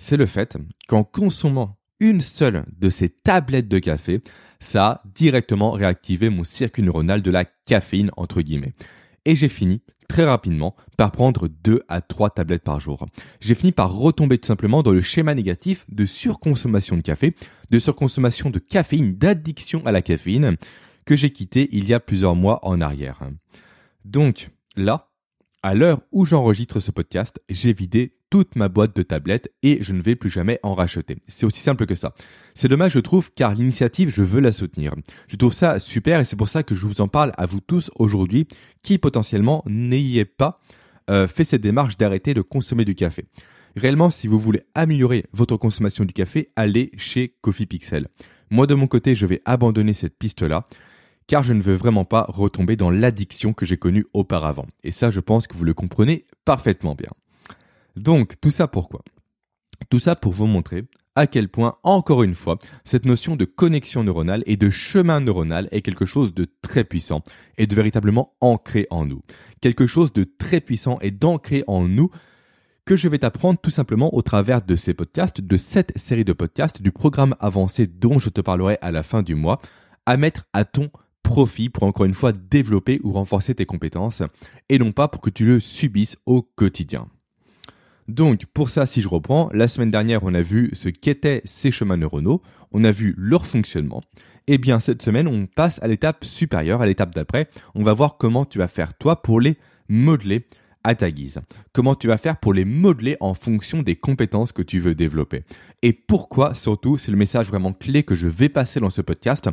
c'est 0.00 0.16
le 0.16 0.26
fait 0.26 0.58
qu'en 0.88 1.04
consommant 1.04 1.78
une 2.00 2.22
seule 2.22 2.64
de 2.76 2.90
ces 2.90 3.08
tablettes 3.08 3.68
de 3.68 3.78
café, 3.78 4.20
ça 4.58 4.86
a 4.86 5.02
directement 5.14 5.70
réactivé 5.70 6.28
mon 6.28 6.42
circuit 6.42 6.82
neuronal 6.82 7.22
de 7.22 7.30
la 7.30 7.44
caféine, 7.44 8.10
entre 8.16 8.42
guillemets. 8.42 8.74
Et 9.26 9.36
j'ai 9.36 9.48
fini 9.48 9.80
très 10.12 10.24
rapidement 10.26 10.76
par 10.98 11.10
prendre 11.10 11.48
2 11.48 11.84
à 11.88 12.02
3 12.02 12.28
tablettes 12.28 12.64
par 12.64 12.78
jour. 12.78 13.06
J'ai 13.40 13.54
fini 13.54 13.72
par 13.72 13.94
retomber 13.94 14.36
tout 14.36 14.46
simplement 14.46 14.82
dans 14.82 14.92
le 14.92 15.00
schéma 15.00 15.34
négatif 15.34 15.86
de 15.88 16.04
surconsommation 16.04 16.98
de 16.98 17.00
café, 17.00 17.34
de 17.70 17.78
surconsommation 17.78 18.50
de 18.50 18.58
caféine, 18.58 19.14
d'addiction 19.14 19.80
à 19.86 19.90
la 19.90 20.02
caféine 20.02 20.58
que 21.06 21.16
j'ai 21.16 21.30
quitté 21.30 21.70
il 21.72 21.88
y 21.88 21.94
a 21.94 22.00
plusieurs 22.00 22.34
mois 22.34 22.60
en 22.62 22.82
arrière. 22.82 23.20
Donc 24.04 24.50
là, 24.76 25.08
à 25.62 25.74
l'heure 25.74 26.02
où 26.12 26.26
j'enregistre 26.26 26.78
ce 26.78 26.90
podcast, 26.90 27.40
j'ai 27.48 27.72
vidé 27.72 28.18
toute 28.32 28.56
ma 28.56 28.70
boîte 28.70 28.96
de 28.96 29.02
tablettes 29.02 29.52
et 29.62 29.82
je 29.82 29.92
ne 29.92 30.00
vais 30.00 30.16
plus 30.16 30.30
jamais 30.30 30.58
en 30.62 30.74
racheter. 30.74 31.18
C'est 31.28 31.44
aussi 31.44 31.60
simple 31.60 31.84
que 31.84 31.94
ça. 31.94 32.14
C'est 32.54 32.66
dommage, 32.66 32.92
je 32.92 32.98
trouve, 32.98 33.30
car 33.34 33.54
l'initiative, 33.54 34.08
je 34.08 34.22
veux 34.22 34.40
la 34.40 34.52
soutenir. 34.52 34.94
Je 35.28 35.36
trouve 35.36 35.52
ça 35.52 35.78
super 35.78 36.18
et 36.18 36.24
c'est 36.24 36.36
pour 36.36 36.48
ça 36.48 36.62
que 36.62 36.74
je 36.74 36.86
vous 36.86 37.02
en 37.02 37.08
parle 37.08 37.32
à 37.36 37.44
vous 37.44 37.60
tous 37.60 37.90
aujourd'hui 37.96 38.48
qui 38.80 38.96
potentiellement 38.96 39.62
n'ayez 39.66 40.24
pas 40.24 40.62
euh, 41.10 41.28
fait 41.28 41.44
cette 41.44 41.60
démarche 41.60 41.98
d'arrêter 41.98 42.32
de 42.32 42.40
consommer 42.40 42.86
du 42.86 42.94
café. 42.94 43.26
Réellement, 43.76 44.08
si 44.08 44.28
vous 44.28 44.38
voulez 44.38 44.62
améliorer 44.74 45.26
votre 45.34 45.58
consommation 45.58 46.06
du 46.06 46.14
café, 46.14 46.52
allez 46.56 46.90
chez 46.96 47.36
Coffee 47.42 47.66
Pixel. 47.66 48.08
Moi 48.50 48.66
de 48.66 48.74
mon 48.74 48.86
côté, 48.86 49.14
je 49.14 49.26
vais 49.26 49.42
abandonner 49.44 49.92
cette 49.92 50.16
piste-là 50.16 50.64
car 51.26 51.42
je 51.42 51.52
ne 51.52 51.60
veux 51.60 51.74
vraiment 51.74 52.06
pas 52.06 52.24
retomber 52.30 52.76
dans 52.76 52.90
l'addiction 52.90 53.52
que 53.52 53.66
j'ai 53.66 53.76
connue 53.76 54.06
auparavant. 54.14 54.66
Et 54.84 54.90
ça, 54.90 55.10
je 55.10 55.20
pense 55.20 55.46
que 55.46 55.54
vous 55.54 55.64
le 55.64 55.74
comprenez 55.74 56.24
parfaitement 56.46 56.94
bien. 56.94 57.10
Donc, 57.96 58.40
tout 58.40 58.50
ça 58.50 58.68
pourquoi 58.68 59.02
Tout 59.90 59.98
ça 59.98 60.16
pour 60.16 60.32
vous 60.32 60.46
montrer 60.46 60.84
à 61.14 61.26
quel 61.26 61.48
point, 61.48 61.76
encore 61.82 62.22
une 62.22 62.34
fois, 62.34 62.56
cette 62.84 63.04
notion 63.04 63.36
de 63.36 63.44
connexion 63.44 64.02
neuronale 64.02 64.42
et 64.46 64.56
de 64.56 64.70
chemin 64.70 65.20
neuronal 65.20 65.68
est 65.70 65.82
quelque 65.82 66.06
chose 66.06 66.32
de 66.32 66.46
très 66.62 66.84
puissant 66.84 67.22
et 67.58 67.66
de 67.66 67.74
véritablement 67.74 68.34
ancré 68.40 68.86
en 68.90 69.04
nous. 69.04 69.20
Quelque 69.60 69.86
chose 69.86 70.12
de 70.12 70.24
très 70.24 70.60
puissant 70.60 70.98
et 71.02 71.10
d'ancré 71.10 71.64
en 71.66 71.86
nous 71.86 72.10
que 72.84 72.96
je 72.96 73.08
vais 73.08 73.18
t'apprendre 73.18 73.60
tout 73.60 73.70
simplement 73.70 74.14
au 74.14 74.22
travers 74.22 74.62
de 74.62 74.74
ces 74.74 74.94
podcasts, 74.94 75.40
de 75.40 75.56
cette 75.56 75.96
série 75.96 76.24
de 76.24 76.32
podcasts, 76.32 76.82
du 76.82 76.90
programme 76.90 77.36
avancé 77.38 77.86
dont 77.86 78.18
je 78.18 78.30
te 78.30 78.40
parlerai 78.40 78.78
à 78.80 78.90
la 78.90 79.02
fin 79.02 79.22
du 79.22 79.34
mois, 79.34 79.60
à 80.06 80.16
mettre 80.16 80.46
à 80.52 80.64
ton 80.64 80.90
profit 81.22 81.68
pour 81.68 81.84
encore 81.84 82.06
une 82.06 82.14
fois 82.14 82.32
développer 82.32 83.00
ou 83.04 83.12
renforcer 83.12 83.54
tes 83.54 83.66
compétences 83.66 84.22
et 84.68 84.78
non 84.78 84.92
pas 84.92 85.08
pour 85.08 85.20
que 85.20 85.30
tu 85.30 85.44
le 85.44 85.60
subisses 85.60 86.16
au 86.26 86.42
quotidien. 86.42 87.06
Donc 88.08 88.46
pour 88.46 88.70
ça, 88.70 88.86
si 88.86 89.02
je 89.02 89.08
reprends, 89.08 89.50
la 89.52 89.68
semaine 89.68 89.90
dernière, 89.90 90.22
on 90.22 90.34
a 90.34 90.42
vu 90.42 90.70
ce 90.72 90.88
qu'étaient 90.88 91.42
ces 91.44 91.70
chemins 91.70 91.96
neuronaux, 91.96 92.42
on 92.72 92.84
a 92.84 92.92
vu 92.92 93.14
leur 93.16 93.46
fonctionnement. 93.46 94.02
Eh 94.46 94.58
bien 94.58 94.80
cette 94.80 95.02
semaine, 95.02 95.28
on 95.28 95.46
passe 95.46 95.80
à 95.82 95.88
l'étape 95.88 96.24
supérieure, 96.24 96.82
à 96.82 96.86
l'étape 96.86 97.14
d'après. 97.14 97.48
On 97.74 97.84
va 97.84 97.94
voir 97.94 98.16
comment 98.18 98.44
tu 98.44 98.58
vas 98.58 98.68
faire 98.68 98.94
toi 98.94 99.22
pour 99.22 99.40
les 99.40 99.56
modeler 99.88 100.46
à 100.84 100.94
ta 100.94 101.10
guise. 101.10 101.40
Comment 101.72 101.94
tu 101.94 102.08
vas 102.08 102.18
faire 102.18 102.38
pour 102.38 102.52
les 102.52 102.64
modeler 102.64 103.16
en 103.20 103.34
fonction 103.34 103.82
des 103.82 103.96
compétences 103.96 104.52
que 104.52 104.62
tu 104.62 104.80
veux 104.80 104.94
développer. 104.94 105.44
Et 105.82 105.92
pourquoi, 105.92 106.54
surtout, 106.54 106.98
c'est 106.98 107.12
le 107.12 107.16
message 107.16 107.46
vraiment 107.46 107.72
clé 107.72 108.02
que 108.02 108.14
je 108.14 108.26
vais 108.26 108.48
passer 108.48 108.80
dans 108.80 108.90
ce 108.90 109.00
podcast. 109.00 109.48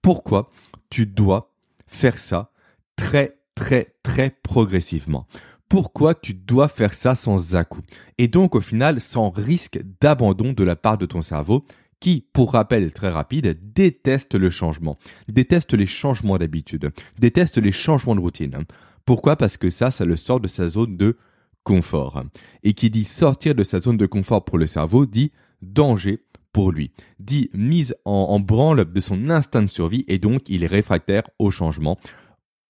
Pourquoi 0.00 0.50
tu 0.90 1.06
dois 1.06 1.52
faire 1.86 2.18
ça 2.18 2.50
très, 2.96 3.38
très, 3.54 3.94
très 4.02 4.30
progressivement 4.42 5.26
pourquoi 5.72 6.14
tu 6.14 6.34
dois 6.34 6.68
faire 6.68 6.92
ça 6.92 7.14
sans 7.14 7.54
à-coup? 7.54 7.80
Et 8.18 8.28
donc 8.28 8.54
au 8.54 8.60
final 8.60 9.00
sans 9.00 9.30
risque 9.30 9.80
d'abandon 10.02 10.52
de 10.52 10.64
la 10.64 10.76
part 10.76 10.98
de 10.98 11.06
ton 11.06 11.22
cerveau 11.22 11.64
qui, 11.98 12.26
pour 12.34 12.52
rappel 12.52 12.92
très 12.92 13.08
rapide, 13.08 13.58
déteste 13.72 14.34
le 14.34 14.50
changement, 14.50 14.98
déteste 15.28 15.72
les 15.72 15.86
changements 15.86 16.36
d'habitude, 16.36 16.90
déteste 17.18 17.56
les 17.56 17.72
changements 17.72 18.14
de 18.14 18.20
routine. 18.20 18.58
Pourquoi? 19.06 19.36
Parce 19.36 19.56
que 19.56 19.70
ça, 19.70 19.90
ça 19.90 20.04
le 20.04 20.18
sort 20.18 20.40
de 20.40 20.48
sa 20.48 20.68
zone 20.68 20.98
de 20.98 21.16
confort. 21.64 22.22
Et 22.64 22.74
qui 22.74 22.90
dit 22.90 23.04
sortir 23.04 23.54
de 23.54 23.64
sa 23.64 23.80
zone 23.80 23.96
de 23.96 24.04
confort 24.04 24.44
pour 24.44 24.58
le 24.58 24.66
cerveau 24.66 25.06
dit 25.06 25.32
danger 25.62 26.22
pour 26.52 26.70
lui, 26.70 26.90
dit 27.18 27.48
mise 27.54 27.96
en 28.04 28.38
branle 28.40 28.84
de 28.84 29.00
son 29.00 29.30
instinct 29.30 29.62
de 29.62 29.68
survie 29.68 30.04
et 30.06 30.18
donc 30.18 30.42
il 30.48 30.64
est 30.64 30.66
réfractaire 30.66 31.22
au 31.38 31.50
changement, 31.50 31.98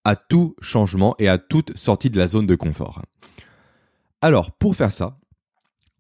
à 0.04 0.16
tout 0.16 0.56
changement 0.60 1.14
et 1.18 1.28
à 1.28 1.38
toute 1.38 1.76
sortie 1.76 2.10
de 2.10 2.18
la 2.18 2.26
zone 2.26 2.46
de 2.46 2.54
confort. 2.54 3.02
Alors, 4.20 4.52
pour 4.52 4.76
faire 4.76 4.92
ça, 4.92 5.18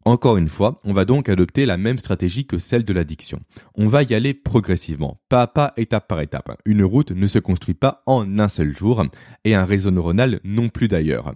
encore 0.04 0.36
une 0.36 0.48
fois, 0.48 0.76
on 0.84 0.92
va 0.92 1.04
donc 1.04 1.28
adopter 1.28 1.64
la 1.64 1.76
même 1.76 1.98
stratégie 1.98 2.44
que 2.44 2.58
celle 2.58 2.84
de 2.84 2.92
l'addiction. 2.92 3.40
On 3.76 3.86
va 3.86 4.02
y 4.02 4.14
aller 4.14 4.34
progressivement, 4.34 5.20
pas 5.28 5.42
à 5.42 5.46
pas, 5.46 5.72
étape 5.76 6.08
par 6.08 6.20
étape. 6.20 6.60
Une 6.64 6.82
route 6.82 7.12
ne 7.12 7.26
se 7.28 7.38
construit 7.38 7.74
pas 7.74 8.02
en 8.06 8.38
un 8.40 8.48
seul 8.48 8.76
jour, 8.76 9.04
et 9.44 9.54
un 9.54 9.64
réseau 9.64 9.92
neuronal 9.92 10.40
non 10.42 10.68
plus 10.68 10.88
d'ailleurs. 10.88 11.32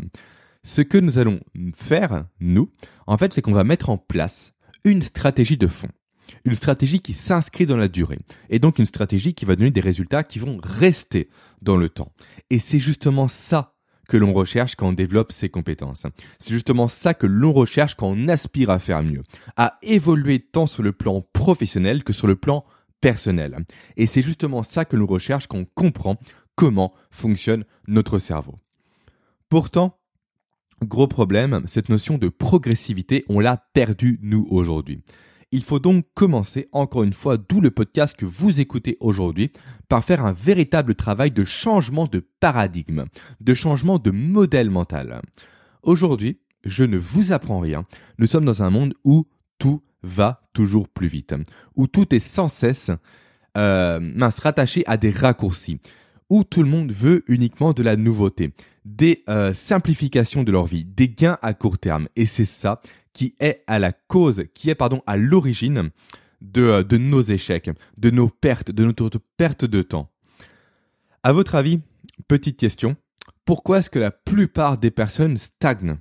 Ce 0.65 0.83
que 0.83 0.99
nous 0.99 1.19
allons 1.19 1.39
faire, 1.77 2.25
nous, 2.41 2.73
en 3.07 3.17
fait, 3.19 3.33
c'est 3.33 3.43
qu'on 3.43 3.53
va 3.53 3.63
mettre 3.63 3.89
en 3.89 3.99
place 3.99 4.53
une 4.85 5.03
stratégie 5.03 5.57
de 5.57 5.69
fond 5.69 5.91
une 6.45 6.55
stratégie 6.55 7.01
qui 7.01 7.13
s'inscrit 7.13 7.67
dans 7.67 7.77
la 7.77 7.89
durée, 7.89 8.19
et 8.51 8.59
donc 8.59 8.79
une 8.79 8.87
stratégie 8.87 9.35
qui 9.35 9.45
va 9.45 9.57
donner 9.57 9.71
des 9.71 9.81
résultats 9.81 10.25
qui 10.25 10.39
vont 10.39 10.59
rester 10.63 11.29
dans 11.63 11.77
le 11.77 11.89
temps. 11.89 12.13
Et 12.51 12.59
c'est 12.59 12.81
justement 12.81 13.29
ça 13.29 13.75
que 14.09 14.17
l'on 14.17 14.33
recherche 14.33 14.77
quand 14.77 14.89
on 14.89 14.93
développe 14.93 15.33
ses 15.33 15.49
compétences. 15.49 16.07
C'est 16.39 16.53
justement 16.53 16.89
ça 16.89 17.15
que 17.15 17.27
l'on 17.27 17.53
recherche 17.53 17.95
quand 17.95 18.09
on 18.09 18.29
aspire 18.29 18.71
à 18.71 18.79
faire 18.79 19.03
mieux, 19.03 19.23
à 19.57 19.79
évoluer 19.83 20.41
tant 20.41 20.67
sur 20.67 20.83
le 20.83 20.93
plan 20.93 21.23
professionnel 21.33 22.05
que 22.05 22.13
sur 22.13 22.27
le 22.27 22.37
plan 22.37 22.65
personnel. 23.01 23.59
Et 23.97 24.07
c'est 24.07 24.23
justement 24.23 24.63
ça 24.63 24.85
que 24.85 24.97
l'on 24.97 25.07
recherche 25.07 25.47
quand 25.49 25.59
on 25.59 25.67
comprend 25.75 26.17
comment 26.55 26.95
fonctionne 27.11 27.65
notre 27.89 28.19
cerveau. 28.19 28.59
Pourtant, 29.49 29.99
gros 30.85 31.09
problème, 31.09 31.63
cette 31.67 31.89
notion 31.89 32.19
de 32.19 32.29
progressivité, 32.29 33.25
on 33.29 33.41
l'a 33.41 33.57
perdue 33.75 34.19
nous 34.23 34.47
aujourd'hui. 34.51 35.03
Il 35.53 35.63
faut 35.63 35.79
donc 35.79 36.05
commencer, 36.15 36.69
encore 36.73 37.05
une 37.05 37.13
fois, 37.13 37.37
d'où 37.37 37.61
le 37.61 37.71
podcast 37.71 38.17
que 38.17 38.27
vous 38.27 38.61
écoutez 38.61 38.97
aujourd'hui, 39.01 39.53
par 39.89 40.05
faire 40.05 40.25
un 40.25 40.33
véritable 40.33 40.95
travail 40.95 41.31
de 41.31 41.45
changement 41.45 42.07
de 42.07 42.27
paradigme, 42.41 43.05
de 43.41 43.55
changement 43.55 43.99
de 43.99 44.11
modèle 44.11 44.71
mental. 44.71 45.23
Aujourd'hui, 45.83 46.41
je 46.65 46.83
ne 46.83 46.99
vous 46.99 47.33
apprends 47.33 47.61
rien. 47.61 47.85
Nous 48.19 48.27
sommes 48.27 48.45
dans 48.45 48.65
un 48.65 48.71
monde 48.71 48.95
où 49.05 49.29
tout 49.59 49.83
va 50.03 50.43
toujours 50.53 50.89
plus 50.89 51.09
vite, 51.09 51.35
où 51.77 51.87
tout 51.87 52.13
est 52.15 52.19
sans 52.19 52.49
cesse 52.49 52.91
euh, 53.57 54.01
mince, 54.01 54.41
rattaché 54.41 54.83
à 54.87 54.97
des 54.97 55.11
raccourcis, 55.11 55.81
où 56.29 56.45
tout 56.45 56.63
le 56.63 56.69
monde 56.69 56.93
veut 56.93 57.23
uniquement 57.29 57.73
de 57.73 57.83
la 57.83 57.97
nouveauté, 57.97 58.53
des 58.85 59.23
euh, 59.29 59.55
simplifications 59.55 60.43
de 60.43 60.53
leur 60.53 60.67
vie, 60.67 60.85
des 60.85 61.09
gains 61.09 61.39
à 61.41 61.55
court 61.55 61.79
terme. 61.79 62.09
Et 62.17 62.27
c'est 62.27 62.45
ça 62.45 62.83
qui 63.17 63.35
est 63.41 63.65
à 63.67 63.79
la 63.79 63.93
cause, 63.93 64.45
qui 64.53 64.69
est 64.69 64.75
pardon 64.75 65.03
à 65.07 65.17
l'origine 65.17 65.89
de, 66.43 66.63
euh, 66.63 66.83
de 66.83 66.99
nos 66.99 67.23
échecs, 67.23 67.71
de 67.97 68.11
nos 68.11 68.29
pertes, 68.29 68.71
de 68.71 68.85
notre 68.85 69.09
perte 69.39 69.65
de 69.65 69.81
temps. 69.81 70.11
À 71.23 71.33
votre 71.33 71.55
avis, 71.55 71.81
petite 72.29 72.59
question, 72.59 72.95
pourquoi 73.47 73.79
est-ce 73.79 73.89
que 73.89 73.99
la 73.99 74.11
plupart 74.11 74.77
des 74.77 74.91
personnes 74.91 75.39
stagnent 75.39 75.97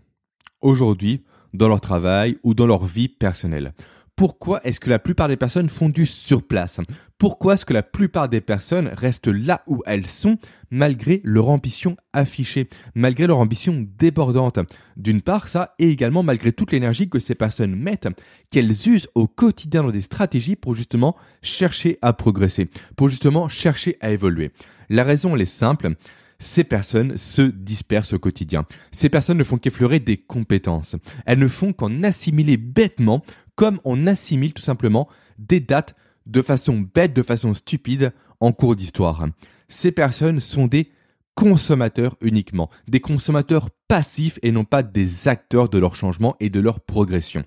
aujourd'hui 0.60 1.24
dans 1.54 1.70
leur 1.70 1.80
travail 1.80 2.38
ou 2.44 2.54
dans 2.54 2.68
leur 2.68 2.84
vie 2.84 3.08
personnelle? 3.08 3.74
Pourquoi 4.16 4.62
est-ce 4.64 4.80
que 4.80 4.90
la 4.90 5.00
plupart 5.00 5.28
des 5.28 5.36
personnes 5.36 5.68
font 5.68 5.90
du 5.90 6.06
surplace? 6.06 6.80
Pourquoi 7.18 7.54
est-ce 7.54 7.66
que 7.66 7.74
la 7.74 7.84
plupart 7.84 8.30
des 8.30 8.40
personnes 8.40 8.88
restent 8.88 9.28
là 9.28 9.62
où 9.68 9.82
elles 9.86 10.06
sont 10.06 10.38
malgré 10.72 11.22
leur 11.24 11.50
ambition 11.50 11.98
affichée, 12.14 12.70
malgré 12.94 13.28
leur 13.28 13.40
ambition 13.40 13.86
débordante? 13.98 14.60
D'une 14.96 15.22
part 15.22 15.50
ça, 15.50 15.76
et 15.80 15.90
également 15.90 16.24
malgré 16.24 16.54
toute 16.54 16.72
l'énergie 16.72 17.10
que 17.10 17.20
ces 17.20 17.36
personnes 17.36 17.76
mettent, 17.76 18.08
qu'elles 18.52 18.88
usent 18.88 19.10
au 19.16 19.28
quotidien 19.28 19.84
dans 19.84 19.92
des 19.92 20.02
stratégies 20.02 20.56
pour 20.56 20.76
justement 20.76 21.16
chercher 21.42 22.00
à 22.02 22.14
progresser, 22.14 22.70
pour 22.96 23.10
justement 23.10 23.50
chercher 23.50 23.98
à 24.00 24.12
évoluer. 24.12 24.52
La 24.90 25.04
raison 25.04 25.36
elle 25.36 25.42
est 25.42 25.46
simple, 25.46 25.96
ces 26.40 26.64
personnes 26.64 27.18
se 27.18 27.42
dispersent 27.42 28.14
au 28.14 28.20
quotidien. 28.20 28.66
Ces 28.92 29.10
personnes 29.10 29.38
ne 29.38 29.44
font 29.44 29.58
qu'effleurer 29.58 30.00
des 30.00 30.18
compétences. 30.18 30.96
Elles 31.26 31.40
ne 31.40 31.48
font 31.48 31.74
qu'en 31.74 32.04
assimiler 32.04 32.58
bêtement 32.58 33.24
comme 33.56 33.80
on 33.84 34.08
assimile 34.08 34.54
tout 34.54 34.64
simplement 34.64 35.08
des 35.38 35.60
dates 35.60 35.96
de 36.26 36.42
façon 36.42 36.80
bête, 36.80 37.14
de 37.14 37.24
façon 37.24 37.54
stupide 37.54 38.14
en 38.40 38.52
cours 38.52 38.76
d'histoire. 38.76 39.28
Ces 39.68 39.92
personnes 39.92 40.40
sont 40.40 40.68
des 40.68 40.92
consommateurs 41.36 42.16
uniquement, 42.22 42.70
des 42.88 43.02
consommateurs 43.02 43.70
passifs 43.88 44.40
et 44.42 44.52
non 44.52 44.64
pas 44.64 44.84
des 44.84 45.28
acteurs 45.28 45.70
de 45.70 45.78
leur 45.78 45.96
changement 45.96 46.36
et 46.40 46.50
de 46.50 46.60
leur 46.60 46.80
progression. 46.80 47.44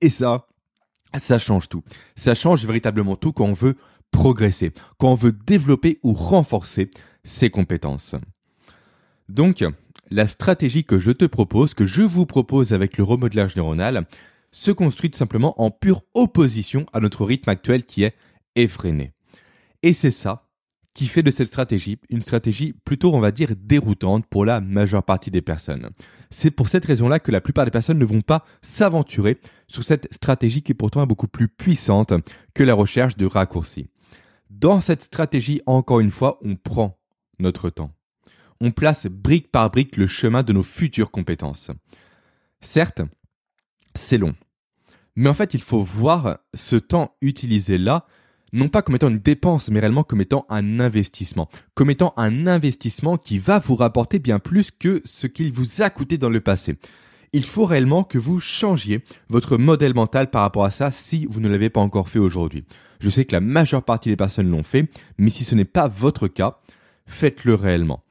Et 0.00 0.10
ça, 0.10 0.46
ça 1.16 1.38
change 1.38 1.68
tout. 1.68 1.82
Ça 2.16 2.34
change 2.34 2.64
véritablement 2.64 3.16
tout 3.16 3.32
quand 3.32 3.46
on 3.46 3.54
veut 3.54 3.76
progresser, 4.10 4.72
quand 4.98 5.12
on 5.12 5.14
veut 5.14 5.32
développer 5.32 6.00
ou 6.02 6.12
renforcer 6.12 6.90
ses 7.24 7.50
compétences. 7.50 8.16
Donc, 9.28 9.64
la 10.10 10.26
stratégie 10.26 10.84
que 10.84 10.98
je 10.98 11.12
te 11.12 11.24
propose, 11.24 11.74
que 11.74 11.86
je 11.86 12.02
vous 12.02 12.26
propose 12.26 12.72
avec 12.72 12.98
le 12.98 13.04
remodelage 13.04 13.56
neuronal, 13.56 14.06
se 14.52 14.70
construit 14.70 15.10
tout 15.10 15.18
simplement 15.18 15.60
en 15.60 15.70
pure 15.70 16.02
opposition 16.14 16.86
à 16.92 17.00
notre 17.00 17.24
rythme 17.24 17.50
actuel 17.50 17.84
qui 17.84 18.04
est 18.04 18.14
effréné. 18.56 19.12
Et 19.82 19.92
c'est 19.92 20.10
ça 20.10 20.46
qui 20.94 21.06
fait 21.06 21.22
de 21.22 21.30
cette 21.30 21.46
stratégie 21.46 21.98
une 22.08 22.22
stratégie 22.22 22.74
plutôt, 22.84 23.14
on 23.14 23.20
va 23.20 23.30
dire, 23.30 23.54
déroutante 23.56 24.26
pour 24.26 24.44
la 24.44 24.60
majeure 24.60 25.04
partie 25.04 25.30
des 25.30 25.42
personnes. 25.42 25.90
C'est 26.30 26.50
pour 26.50 26.68
cette 26.68 26.84
raison-là 26.84 27.20
que 27.20 27.30
la 27.30 27.40
plupart 27.40 27.64
des 27.64 27.70
personnes 27.70 27.98
ne 27.98 28.04
vont 28.04 28.20
pas 28.20 28.44
s'aventurer 28.60 29.40
sur 29.68 29.82
cette 29.82 30.12
stratégie 30.12 30.62
qui 30.62 30.72
est 30.72 30.74
pourtant 30.74 31.06
beaucoup 31.06 31.28
plus 31.28 31.48
puissante 31.48 32.12
que 32.54 32.64
la 32.64 32.74
recherche 32.74 33.16
de 33.16 33.26
raccourcis. 33.26 33.88
Dans 34.50 34.80
cette 34.80 35.02
stratégie, 35.02 35.62
encore 35.66 36.00
une 36.00 36.10
fois, 36.10 36.38
on 36.42 36.56
prend 36.56 36.98
notre 37.38 37.70
temps. 37.70 37.92
On 38.60 38.72
place 38.72 39.06
brique 39.06 39.50
par 39.50 39.70
brique 39.70 39.96
le 39.96 40.06
chemin 40.06 40.42
de 40.42 40.52
nos 40.52 40.62
futures 40.62 41.10
compétences. 41.10 41.70
Certes, 42.60 43.00
c'est 43.94 44.18
long. 44.18 44.34
Mais 45.16 45.28
en 45.28 45.34
fait, 45.34 45.54
il 45.54 45.62
faut 45.62 45.82
voir 45.82 46.38
ce 46.54 46.76
temps 46.76 47.14
utilisé 47.20 47.78
là, 47.78 48.06
non 48.52 48.68
pas 48.68 48.82
comme 48.82 48.96
étant 48.96 49.08
une 49.08 49.18
dépense, 49.18 49.68
mais 49.70 49.80
réellement 49.80 50.02
comme 50.02 50.20
étant 50.20 50.46
un 50.48 50.80
investissement. 50.80 51.48
Comme 51.74 51.90
étant 51.90 52.14
un 52.16 52.46
investissement 52.46 53.16
qui 53.16 53.38
va 53.38 53.58
vous 53.58 53.76
rapporter 53.76 54.18
bien 54.18 54.38
plus 54.38 54.70
que 54.70 55.02
ce 55.04 55.26
qu'il 55.26 55.52
vous 55.52 55.82
a 55.82 55.90
coûté 55.90 56.18
dans 56.18 56.30
le 56.30 56.40
passé. 56.40 56.76
Il 57.32 57.44
faut 57.44 57.64
réellement 57.64 58.02
que 58.02 58.18
vous 58.18 58.40
changiez 58.40 59.04
votre 59.28 59.56
modèle 59.56 59.94
mental 59.94 60.30
par 60.30 60.42
rapport 60.42 60.64
à 60.64 60.70
ça 60.70 60.90
si 60.90 61.26
vous 61.26 61.40
ne 61.40 61.48
l'avez 61.48 61.70
pas 61.70 61.80
encore 61.80 62.08
fait 62.08 62.18
aujourd'hui. 62.18 62.64
Je 62.98 63.08
sais 63.08 63.24
que 63.24 63.34
la 63.34 63.40
majeure 63.40 63.84
partie 63.84 64.08
des 64.08 64.16
personnes 64.16 64.50
l'ont 64.50 64.64
fait, 64.64 64.90
mais 65.16 65.30
si 65.30 65.44
ce 65.44 65.54
n'est 65.54 65.64
pas 65.64 65.86
votre 65.86 66.26
cas, 66.26 66.58
faites-le 67.06 67.54
réellement. 67.54 68.02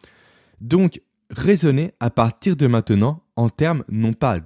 Donc, 0.61 1.01
raisonnez 1.31 1.91
à 1.99 2.09
partir 2.09 2.55
de 2.55 2.67
maintenant 2.67 3.23
en 3.35 3.49
termes 3.49 3.83
non 3.89 4.13
pas 4.13 4.39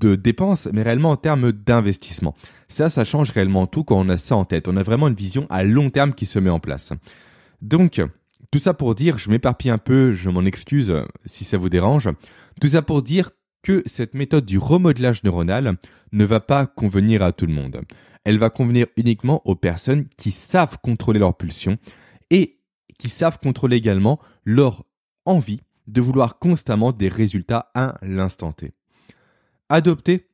de 0.00 0.14
dépenses, 0.14 0.68
mais 0.72 0.82
réellement 0.82 1.10
en 1.10 1.16
termes 1.16 1.52
d'investissement. 1.52 2.34
Ça, 2.68 2.90
ça 2.90 3.04
change 3.04 3.30
réellement 3.30 3.66
tout 3.66 3.84
quand 3.84 3.98
on 3.98 4.08
a 4.08 4.16
ça 4.16 4.36
en 4.36 4.44
tête. 4.44 4.68
On 4.68 4.76
a 4.76 4.82
vraiment 4.82 5.08
une 5.08 5.14
vision 5.14 5.46
à 5.50 5.64
long 5.64 5.90
terme 5.90 6.12
qui 6.12 6.26
se 6.26 6.38
met 6.38 6.50
en 6.50 6.60
place. 6.60 6.92
Donc, 7.62 8.00
tout 8.50 8.58
ça 8.58 8.74
pour 8.74 8.94
dire, 8.94 9.18
je 9.18 9.30
m'éparpille 9.30 9.70
un 9.70 9.78
peu, 9.78 10.12
je 10.12 10.30
m'en 10.30 10.44
excuse 10.44 10.94
si 11.24 11.44
ça 11.44 11.58
vous 11.58 11.68
dérange. 11.68 12.08
Tout 12.60 12.68
ça 12.68 12.82
pour 12.82 13.02
dire 13.02 13.30
que 13.62 13.82
cette 13.86 14.14
méthode 14.14 14.46
du 14.46 14.58
remodelage 14.58 15.24
neuronal 15.24 15.76
ne 16.12 16.24
va 16.24 16.40
pas 16.40 16.66
convenir 16.66 17.22
à 17.22 17.32
tout 17.32 17.46
le 17.46 17.52
monde. 17.52 17.80
Elle 18.24 18.38
va 18.38 18.50
convenir 18.50 18.86
uniquement 18.96 19.42
aux 19.44 19.56
personnes 19.56 20.06
qui 20.16 20.30
savent 20.30 20.78
contrôler 20.82 21.18
leurs 21.18 21.36
pulsions 21.36 21.76
et 22.30 22.60
qui 22.98 23.08
savent 23.08 23.38
contrôler 23.38 23.76
également 23.76 24.20
leur 24.44 24.84
envie 25.24 25.60
de 25.86 26.00
vouloir 26.00 26.38
constamment 26.38 26.92
des 26.92 27.08
résultats 27.08 27.70
à 27.74 27.96
l'instant 28.02 28.52
T. 28.52 28.72
Adopter 29.70 30.26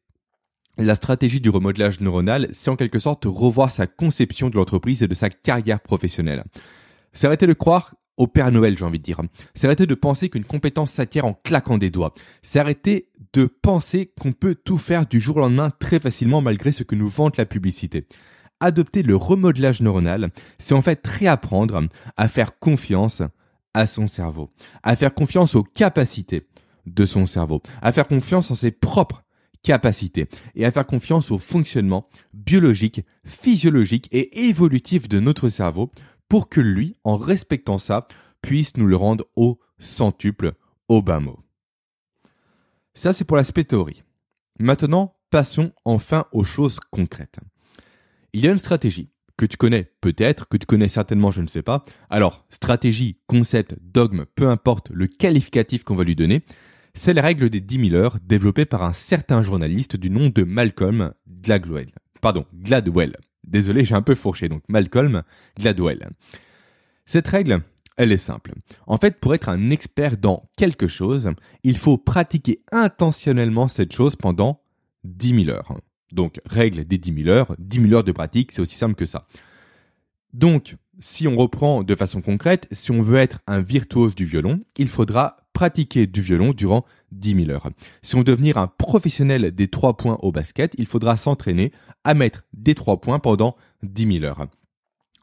la 0.79 0.95
stratégie 0.95 1.41
du 1.41 1.51
remodelage 1.51 2.01
neuronal, 2.01 2.47
c'est 2.53 2.71
en 2.71 2.77
quelque 2.77 3.01
sorte 3.01 3.25
revoir 3.25 3.71
sa 3.71 3.89
conception 3.89 4.49
de 4.49 4.57
l'entreprise 4.57 5.03
et 5.03 5.09
de 5.09 5.15
sa 5.15 5.29
carrière 5.29 5.81
professionnelle. 5.81 6.45
C'est 7.13 7.27
arrêter 7.27 7.49
de 7.49 7.53
croire 7.53 7.97
au 8.17 8.29
Père 8.29 8.53
Noël, 8.53 8.79
j'ai 8.79 8.85
envie 8.85 9.01
de 9.01 9.05
dire. 9.05 9.21
C'est 9.55 9.67
arrêter 9.67 9.87
de 9.87 9.95
penser 9.97 10.29
qu'une 10.29 10.45
compétence 10.45 10.93
s'acquiert 10.93 11.25
en 11.25 11.33
claquant 11.33 11.79
des 11.79 11.91
doigts. 11.91 12.15
C'est 12.43 12.61
arrêter 12.61 13.09
de 13.33 13.47
penser 13.47 14.13
qu'on 14.21 14.33
peut 14.33 14.55
tout 14.55 14.79
faire 14.79 15.05
du 15.05 15.21
jour 15.21 15.39
au 15.39 15.41
lendemain 15.41 15.73
très 15.81 15.99
facilement 15.99 16.41
malgré 16.41 16.71
ce 16.71 16.85
que 16.85 16.95
nous 16.95 17.09
vante 17.09 17.37
la 17.37 17.47
publicité. 17.47 18.07
Adopter 18.61 19.03
le 19.03 19.17
remodelage 19.17 19.81
neuronal, 19.81 20.31
c'est 20.59 20.75
en 20.75 20.83
fait 20.83 21.05
réapprendre 21.05 21.83
à 22.17 22.29
faire 22.29 22.61
confiance 22.61 23.23
à 23.75 23.87
son 23.87 24.07
cerveau, 24.07 24.53
à 24.85 24.95
faire 24.95 25.13
confiance 25.13 25.57
aux 25.57 25.65
capacités 25.65 26.47
de 26.87 27.07
son 27.07 27.27
cerveau, 27.27 27.63
à 27.83 27.93
faire 27.93 28.07
confiance 28.07 28.51
en 28.51 28.55
ses 28.55 28.71
propres 28.71 29.25
capacités 29.63 30.29
et 30.55 30.65
à 30.65 30.71
faire 30.71 30.87
confiance 30.87 31.31
au 31.31 31.39
fonctionnement 31.39 32.09
biologique, 32.33 33.01
physiologique 33.25 34.09
et 34.13 34.49
évolutif 34.49 35.09
de 35.09 35.19
notre 35.21 35.49
cerveau 35.49 35.91
pour 36.29 36.49
que 36.49 36.61
lui, 36.61 36.97
en 37.05 37.17
respectant 37.17 37.79
ça, 37.79 38.07
puisse 38.43 38.77
nous 38.77 38.87
le 38.87 38.97
rendre 38.97 39.25
au 39.37 39.59
centuple, 39.79 40.53
mot. 40.91 41.41
Ça, 42.95 43.13
c'est 43.13 43.25
pour 43.25 43.37
l'aspect 43.37 43.65
théorie. 43.65 44.03
Maintenant, 44.61 45.17
passons 45.31 45.73
enfin 45.85 46.27
aux 46.33 46.45
choses 46.45 46.79
concrètes. 46.91 47.39
Il 48.33 48.45
y 48.45 48.49
a 48.49 48.53
une 48.53 48.59
stratégie 48.59 49.11
que 49.37 49.47
tu 49.47 49.57
connais 49.57 49.91
peut-être, 50.01 50.49
que 50.49 50.57
tu 50.57 50.67
connais 50.67 50.89
certainement, 50.89 51.31
je 51.31 51.43
ne 51.43 51.49
sais 51.49 51.63
pas. 51.63 51.83
Alors, 52.11 52.47
stratégie, 52.51 53.19
concept, 53.27 53.75
dogme, 53.81 54.27
peu 54.35 54.49
importe 54.49 54.91
le 54.91 55.09
qualificatif 55.09 55.83
qu'on 55.83 55.97
va 55.97 56.05
lui 56.05 56.15
donner, 56.15 56.45
c'est 56.95 57.13
la 57.13 57.23
règle 57.23 57.51
des 57.51 57.61
10 57.61 57.91
000 57.91 58.01
heures 58.01 58.19
développée 58.23 58.65
par 58.65 58.83
un 58.83 58.93
certain 58.93 59.43
journaliste 59.43 59.97
du 59.97 60.11
nom 60.11 60.29
de 60.29 60.43
Malcolm 60.45 61.13
Gladwell. 61.29 61.91
Pardon, 62.21 62.47
Gladwell. 62.55 63.17
Désolé, 63.43 63.85
j'ai 63.85 63.95
un 63.95 64.03
peu 64.03 64.15
fourché, 64.15 64.49
donc 64.49 64.63
Malcolm 64.69 65.23
Gladwell. 65.59 66.09
Cette 67.05 67.29
règle, 67.29 67.61
elle 67.97 68.13
est 68.13 68.17
simple. 68.17 68.55
En 68.87 68.97
fait, 68.97 69.21
pour 69.21 69.35
être 69.35 69.49
un 69.49 69.71
expert 69.71 70.17
dans 70.17 70.49
quelque 70.57 70.89
chose, 70.89 71.31
il 71.63 71.77
faut 71.77 71.99
pratiquer 71.99 72.63
intentionnellement 72.73 73.69
cette 73.69 73.93
chose 73.93 74.17
pendant 74.17 74.63
10 75.05 75.45
000 75.45 75.51
heures. 75.51 75.77
Donc, 76.13 76.41
règle 76.47 76.85
des 76.85 76.99
10 76.99 77.25
000 77.25 77.29
heures, 77.29 77.55
10 77.59 77.83
000 77.83 77.93
heures 77.93 78.05
de 78.05 78.13
pratique, 78.13 78.53
c'est 78.53 78.63
aussi 78.63 78.77
simple 78.77 78.95
que 78.95 79.05
ça. 79.05 79.27
Donc, 80.33 80.77
si 81.01 81.27
on 81.29 81.37
reprend 81.37 81.83
de 81.83 81.95
façon 81.95 82.23
concrète, 82.23 82.69
si 82.71 82.93
on 82.93 83.03
veut 83.03 83.19
être 83.19 83.41
un 83.47 83.61
virtuose 83.61 84.15
du 84.15 84.25
violon, 84.25 84.61
il 84.77 84.89
faudra 84.89 85.44
pratiquer 85.55 86.07
du 86.07 86.21
violon 86.21 86.53
durant 86.53 86.85
10 87.13 87.47
000 87.47 87.51
heures. 87.51 87.71
Si 88.03 88.15
on 88.17 88.19
veut 88.19 88.25
devenir 88.25 88.59
un 88.59 88.67
professionnel 88.67 89.53
des 89.53 89.69
trois 89.69 89.97
points 89.97 90.19
au 90.21 90.33
basket, 90.33 90.75
il 90.77 90.85
faudra 90.85 91.17
s'entraîner 91.17 91.73
à 92.05 92.13
mettre 92.13 92.45
des 92.53 92.75
trois 92.75 93.01
points 93.01 93.19
pendant 93.19 93.57
10 93.83 94.19
000 94.19 94.25
heures. 94.25 94.47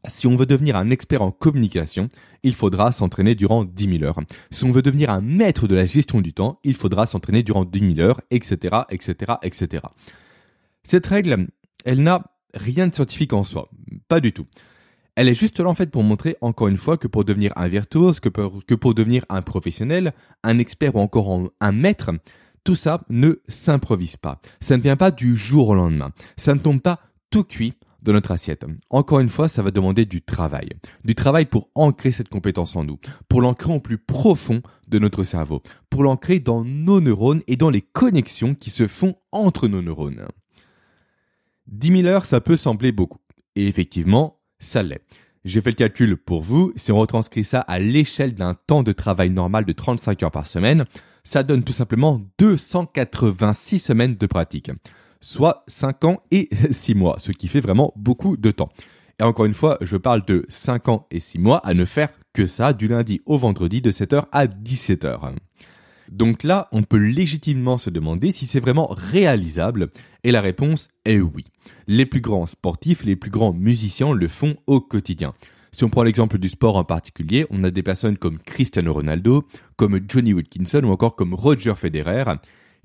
Si 0.08 0.26
on 0.26 0.36
veut 0.36 0.48
devenir 0.48 0.78
un 0.78 0.90
expert 0.90 1.22
en 1.22 1.30
communication, 1.30 2.10
il 2.42 2.56
faudra 2.56 2.92
s'entraîner 2.92 3.36
durant 3.36 3.64
10 3.64 4.00
000 4.00 4.04
heures. 4.04 4.20
Si 4.50 4.64
on 4.64 4.72
veut 4.72 4.82
devenir 4.82 5.12
un 5.12 5.22
maître 5.22 5.68
de 5.68 5.76
la 5.76 5.86
gestion 5.86 6.22
du 6.22 6.34
temps, 6.34 6.60
il 6.64 6.76
faudra 6.76 7.06
s'entraîner 7.06 7.44
durant 7.44 7.66
10 7.66 7.96
000 7.96 8.00
heures, 8.00 8.20
etc., 8.32 8.78
etc., 8.90 9.34
etc. 9.44 9.84
Cette 10.84 11.06
règle, 11.06 11.48
elle 11.86 12.02
n'a 12.02 12.24
rien 12.56 12.88
de 12.88 12.96
scientifique 12.96 13.34
en 13.34 13.44
soi. 13.44 13.70
Pas 14.08 14.20
du 14.20 14.34
tout. 14.34 14.48
Elle 15.16 15.28
est 15.28 15.34
juste 15.34 15.60
là 15.60 15.70
en 15.70 15.76
fait 15.76 15.92
pour 15.92 16.04
montrer 16.04 16.38
encore 16.42 16.70
une 16.70 16.78
fois 16.78 16.98
que 16.98 17.08
pour 17.08 17.26
devenir 17.26 17.52
un 17.58 17.68
virtuose, 17.68 18.20
que 18.20 18.30
pour, 18.30 18.94
devenir 18.94 19.26
un 19.30 19.42
professionnel, 19.42 20.14
un 20.44 20.58
expert 20.58 20.96
ou 20.96 21.00
encore 21.00 21.52
un 21.60 21.72
maître, 21.72 22.12
tout 22.64 22.76
ça 22.76 23.04
ne 23.10 23.34
s'improvise 23.48 24.18
pas. 24.18 24.40
Ça 24.62 24.78
ne 24.78 24.82
vient 24.82 24.96
pas 24.96 25.12
du 25.12 25.36
jour 25.36 25.70
au 25.70 25.76
lendemain. 25.76 26.12
Ça 26.38 26.54
ne 26.54 26.60
tombe 26.60 26.82
pas 26.82 27.00
tout 27.30 27.44
cuit 27.44 27.74
dans 28.02 28.14
notre 28.14 28.32
assiette. 28.32 28.66
Encore 28.90 29.20
une 29.20 29.30
fois, 29.30 29.48
ça 29.48 29.62
va 29.62 29.72
demander 29.72 30.06
du 30.06 30.22
travail. 30.22 30.70
Du 31.04 31.14
travail 31.14 31.46
pour 31.46 31.70
ancrer 31.76 32.12
cette 32.12 32.30
compétence 32.30 32.76
en 32.76 32.84
nous, 32.84 33.00
pour 33.30 33.42
l'ancrer 33.42 33.74
au 33.74 33.80
plus 33.80 33.98
profond 33.98 34.62
de 34.88 35.00
notre 35.00 35.24
cerveau, 35.24 35.62
pour 35.90 36.04
l'ancrer 36.04 36.40
dans 36.40 36.64
nos 36.64 37.00
neurones 37.00 37.42
et 37.48 37.58
dans 37.58 37.70
les 37.70 37.82
connexions 37.82 38.56
qui 38.56 38.70
se 38.70 38.88
font 38.88 39.16
entre 39.32 39.68
nos 39.68 39.82
neurones. 39.82 40.26
10 41.68 42.02
000 42.02 42.08
heures, 42.08 42.26
ça 42.26 42.42
peut 42.42 42.58
sembler 42.58 42.92
beaucoup. 42.92 43.20
Et 43.56 43.68
effectivement, 43.68 44.41
ça 44.62 44.84
l'est. 44.84 45.02
J'ai 45.44 45.60
fait 45.60 45.72
le 45.72 45.76
calcul 45.76 46.18
pour 46.18 46.42
vous. 46.42 46.72
Si 46.76 46.92
on 46.92 46.98
retranscrit 46.98 47.44
ça 47.44 47.62
à 47.62 47.80
l'échelle 47.80 48.34
d'un 48.34 48.54
temps 48.54 48.84
de 48.84 48.92
travail 48.92 49.32
normal 49.32 49.66
de 49.66 49.72
35 49.74 50.24
heures 50.24 50.32
par 50.32 50.46
semaine, 50.46 50.86
ça 51.24 51.44
donne 51.44 51.64
tout 51.64 51.74
simplement 51.74 52.22
286 52.38 53.80
semaines 53.80 54.16
de 54.16 54.26
pratique. 54.28 54.72
Soit 55.20 55.64
5 55.68 56.06
ans 56.06 56.24
et 56.32 56.50
6 56.72 56.96
mois, 56.96 57.18
ce 57.20 57.32
qui 57.32 57.48
fait 57.48 57.62
vraiment 57.62 57.92
beaucoup 57.96 58.38
de 58.38 58.52
temps. 58.52 58.70
Et 59.20 59.24
encore 59.24 59.46
une 59.46 59.54
fois, 59.54 59.78
je 59.82 59.98
parle 59.98 60.24
de 60.26 60.46
5 60.48 60.90
ans 60.90 61.08
et 61.12 61.20
6 61.20 61.40
mois 61.40 61.58
à 61.58 61.74
ne 61.74 61.86
faire 61.86 62.10
que 62.34 62.46
ça 62.46 62.74
du 62.74 62.88
lundi 62.88 63.22
au 63.26 63.38
vendredi 63.38 63.82
de 63.82 63.92
7h 63.92 64.26
à 64.32 64.46
17h. 64.46 65.34
Donc 66.12 66.44
là, 66.44 66.68
on 66.74 66.84
peut 66.84 66.98
légitimement 66.98 67.78
se 67.78 67.90
demander 67.90 68.34
si 68.34 68.46
c'est 68.46 68.60
vraiment 68.60 68.88
réalisable, 68.88 69.90
et 70.24 70.32
la 70.32 70.42
réponse 70.42 70.90
est 71.06 71.20
oui. 71.20 71.46
Les 71.88 72.06
plus 72.06 72.20
grands 72.20 72.46
sportifs, 72.46 73.06
les 73.06 73.16
plus 73.16 73.32
grands 73.32 73.54
musiciens 73.54 74.14
le 74.14 74.28
font 74.28 74.56
au 74.68 74.82
quotidien. 74.82 75.34
Si 75.72 75.86
on 75.86 75.90
prend 75.90 76.04
l'exemple 76.04 76.38
du 76.38 76.50
sport 76.50 76.76
en 76.76 76.84
particulier, 76.84 77.46
on 77.50 77.64
a 77.64 77.72
des 77.72 77.82
personnes 77.82 78.18
comme 78.18 78.40
Cristiano 78.40 78.94
Ronaldo, 78.94 79.48
comme 79.78 80.02
Johnny 80.06 80.34
Wilkinson 80.34 80.82
ou 80.84 80.92
encore 80.92 81.16
comme 81.16 81.34
Roger 81.34 81.76
Federer, 81.78 82.26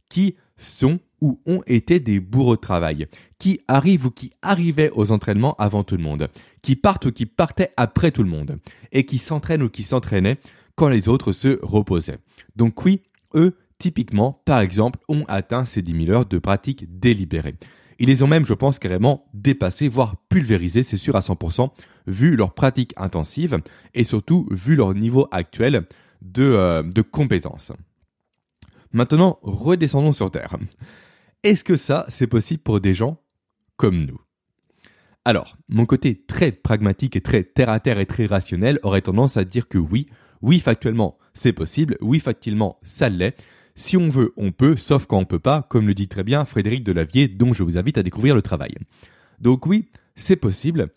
qui 0.08 0.36
sont 0.56 1.00
ou 1.20 1.40
ont 1.46 1.62
été 1.66 1.98
des 1.98 2.20
bourreaux 2.20 2.54
de 2.54 2.60
travail, 2.60 3.08
qui 3.38 3.60
arrivent 3.66 4.06
ou 4.06 4.10
qui 4.10 4.30
arrivaient 4.40 4.90
aux 4.94 5.10
entraînements 5.10 5.56
avant 5.58 5.82
tout 5.82 5.96
le 5.96 6.02
monde, 6.02 6.28
qui 6.62 6.76
partent 6.76 7.06
ou 7.06 7.10
qui 7.10 7.26
partaient 7.26 7.72
après 7.76 8.12
tout 8.12 8.22
le 8.22 8.30
monde, 8.30 8.58
et 8.92 9.04
qui 9.04 9.18
s'entraînent 9.18 9.64
ou 9.64 9.68
qui 9.68 9.82
s'entraînaient 9.82 10.38
quand 10.76 10.88
les 10.88 11.08
autres 11.08 11.32
se 11.32 11.58
reposaient. 11.62 12.18
Donc 12.54 12.84
oui, 12.84 13.02
eux, 13.36 13.56
typiquement, 13.78 14.42
par 14.44 14.60
exemple, 14.60 14.98
ont 15.08 15.24
atteint 15.28 15.64
ces 15.64 15.82
10 15.82 16.06
000 16.06 16.16
heures 16.16 16.26
de 16.26 16.38
pratique 16.38 16.98
délibérée. 16.98 17.56
Ils 17.98 18.08
les 18.08 18.22
ont 18.22 18.26
même, 18.26 18.44
je 18.44 18.54
pense, 18.54 18.78
carrément 18.78 19.26
dépassés, 19.32 19.88
voire 19.88 20.16
pulvérisés, 20.28 20.82
c'est 20.82 20.96
sûr 20.96 21.16
à 21.16 21.20
100%, 21.20 21.70
vu 22.06 22.36
leur 22.36 22.54
pratique 22.54 22.92
intensive 22.96 23.58
et 23.94 24.04
surtout 24.04 24.46
vu 24.50 24.76
leur 24.76 24.94
niveau 24.94 25.28
actuel 25.30 25.86
de, 26.20 26.42
euh, 26.42 26.82
de 26.82 27.02
compétences. 27.02 27.72
Maintenant, 28.92 29.38
redescendons 29.42 30.12
sur 30.12 30.30
Terre. 30.30 30.56
Est-ce 31.42 31.64
que 31.64 31.76
ça, 31.76 32.04
c'est 32.08 32.26
possible 32.26 32.62
pour 32.62 32.80
des 32.80 32.94
gens 32.94 33.20
comme 33.76 34.04
nous? 34.04 34.20
Alors, 35.24 35.56
mon 35.68 35.86
côté 35.86 36.24
très 36.24 36.52
pragmatique 36.52 37.16
et 37.16 37.20
très 37.20 37.42
terre-à-terre 37.42 37.98
et 37.98 38.06
très 38.06 38.26
rationnel 38.26 38.78
aurait 38.82 39.00
tendance 39.00 39.36
à 39.36 39.44
dire 39.44 39.68
que 39.68 39.78
oui, 39.78 40.08
oui, 40.42 40.60
factuellement, 40.60 41.18
c'est 41.34 41.52
possible. 41.52 41.96
Oui, 42.00 42.20
factuellement, 42.20 42.78
ça 42.82 43.08
l'est. 43.08 43.36
Si 43.74 43.96
on 43.96 44.08
veut, 44.08 44.32
on 44.36 44.52
peut, 44.52 44.76
sauf 44.76 45.06
quand 45.06 45.18
on 45.18 45.24
peut 45.24 45.38
pas, 45.38 45.62
comme 45.68 45.86
le 45.86 45.94
dit 45.94 46.08
très 46.08 46.24
bien 46.24 46.44
Frédéric 46.44 46.82
Delavier, 46.82 47.28
dont 47.28 47.52
je 47.52 47.62
vous 47.62 47.76
invite 47.76 47.98
à 47.98 48.02
découvrir 48.02 48.34
le 48.34 48.42
travail. 48.42 48.74
Donc 49.38 49.66
oui, 49.66 49.90
c'est 50.14 50.36
possible. 50.36 50.88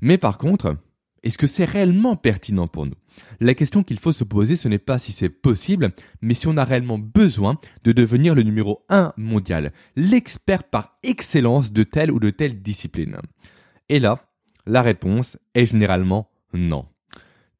Mais 0.00 0.18
par 0.18 0.36
contre, 0.38 0.76
est-ce 1.22 1.38
que 1.38 1.46
c'est 1.46 1.64
réellement 1.64 2.16
pertinent 2.16 2.66
pour 2.66 2.86
nous? 2.86 2.96
La 3.40 3.54
question 3.54 3.82
qu'il 3.82 3.98
faut 3.98 4.12
se 4.12 4.24
poser, 4.24 4.56
ce 4.56 4.68
n'est 4.68 4.78
pas 4.78 4.98
si 4.98 5.12
c'est 5.12 5.28
possible, 5.28 5.90
mais 6.20 6.34
si 6.34 6.48
on 6.48 6.56
a 6.56 6.64
réellement 6.64 6.98
besoin 6.98 7.58
de 7.84 7.92
devenir 7.92 8.34
le 8.34 8.42
numéro 8.42 8.84
1 8.88 9.12
mondial, 9.16 9.72
l'expert 9.96 10.64
par 10.64 10.98
excellence 11.02 11.72
de 11.72 11.84
telle 11.84 12.10
ou 12.10 12.18
de 12.18 12.30
telle 12.30 12.60
discipline. 12.60 13.16
Et 13.88 14.00
là, 14.00 14.28
la 14.66 14.82
réponse 14.82 15.38
est 15.54 15.66
généralement 15.66 16.28
non. 16.52 16.86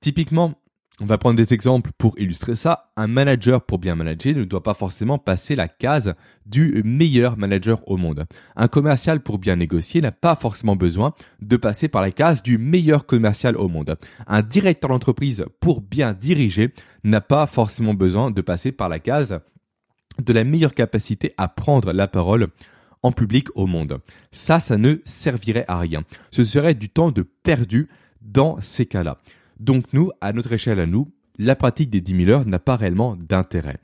Typiquement, 0.00 0.54
On 1.00 1.06
va 1.06 1.18
prendre 1.18 1.36
des 1.36 1.52
exemples 1.52 1.90
pour 1.98 2.16
illustrer 2.20 2.54
ça. 2.54 2.92
Un 2.96 3.08
manager 3.08 3.66
pour 3.66 3.78
bien 3.78 3.96
manager 3.96 4.32
ne 4.36 4.44
doit 4.44 4.62
pas 4.62 4.74
forcément 4.74 5.18
passer 5.18 5.56
la 5.56 5.66
case 5.66 6.14
du 6.46 6.82
meilleur 6.84 7.36
manager 7.36 7.80
au 7.88 7.96
monde. 7.96 8.26
Un 8.54 8.68
commercial 8.68 9.18
pour 9.20 9.38
bien 9.38 9.56
négocier 9.56 10.00
n'a 10.00 10.12
pas 10.12 10.36
forcément 10.36 10.76
besoin 10.76 11.12
de 11.40 11.56
passer 11.56 11.88
par 11.88 12.00
la 12.00 12.12
case 12.12 12.44
du 12.44 12.58
meilleur 12.58 13.06
commercial 13.06 13.56
au 13.56 13.66
monde. 13.66 13.96
Un 14.28 14.42
directeur 14.42 14.88
d'entreprise 14.88 15.44
pour 15.58 15.80
bien 15.80 16.12
diriger 16.12 16.72
n'a 17.02 17.20
pas 17.20 17.48
forcément 17.48 17.94
besoin 17.94 18.30
de 18.30 18.40
passer 18.40 18.70
par 18.70 18.88
la 18.88 19.00
case 19.00 19.40
de 20.22 20.32
la 20.32 20.44
meilleure 20.44 20.74
capacité 20.74 21.34
à 21.36 21.48
prendre 21.48 21.92
la 21.92 22.06
parole 22.06 22.46
en 23.02 23.10
public 23.10 23.48
au 23.56 23.66
monde. 23.66 23.98
Ça, 24.30 24.60
ça 24.60 24.76
ne 24.76 24.94
servirait 25.04 25.64
à 25.66 25.80
rien. 25.80 26.04
Ce 26.30 26.44
serait 26.44 26.74
du 26.74 26.88
temps 26.88 27.10
de 27.10 27.22
perdu 27.22 27.88
dans 28.22 28.60
ces 28.60 28.86
cas-là. 28.86 29.18
Donc 29.60 29.92
nous, 29.92 30.10
à 30.20 30.32
notre 30.32 30.52
échelle 30.52 30.80
à 30.80 30.86
nous, 30.86 31.12
la 31.38 31.56
pratique 31.56 31.90
des 31.90 32.00
10 32.00 32.26
000 32.26 32.30
heures 32.30 32.46
n'a 32.46 32.58
pas 32.58 32.76
réellement 32.76 33.16
d'intérêt. 33.16 33.78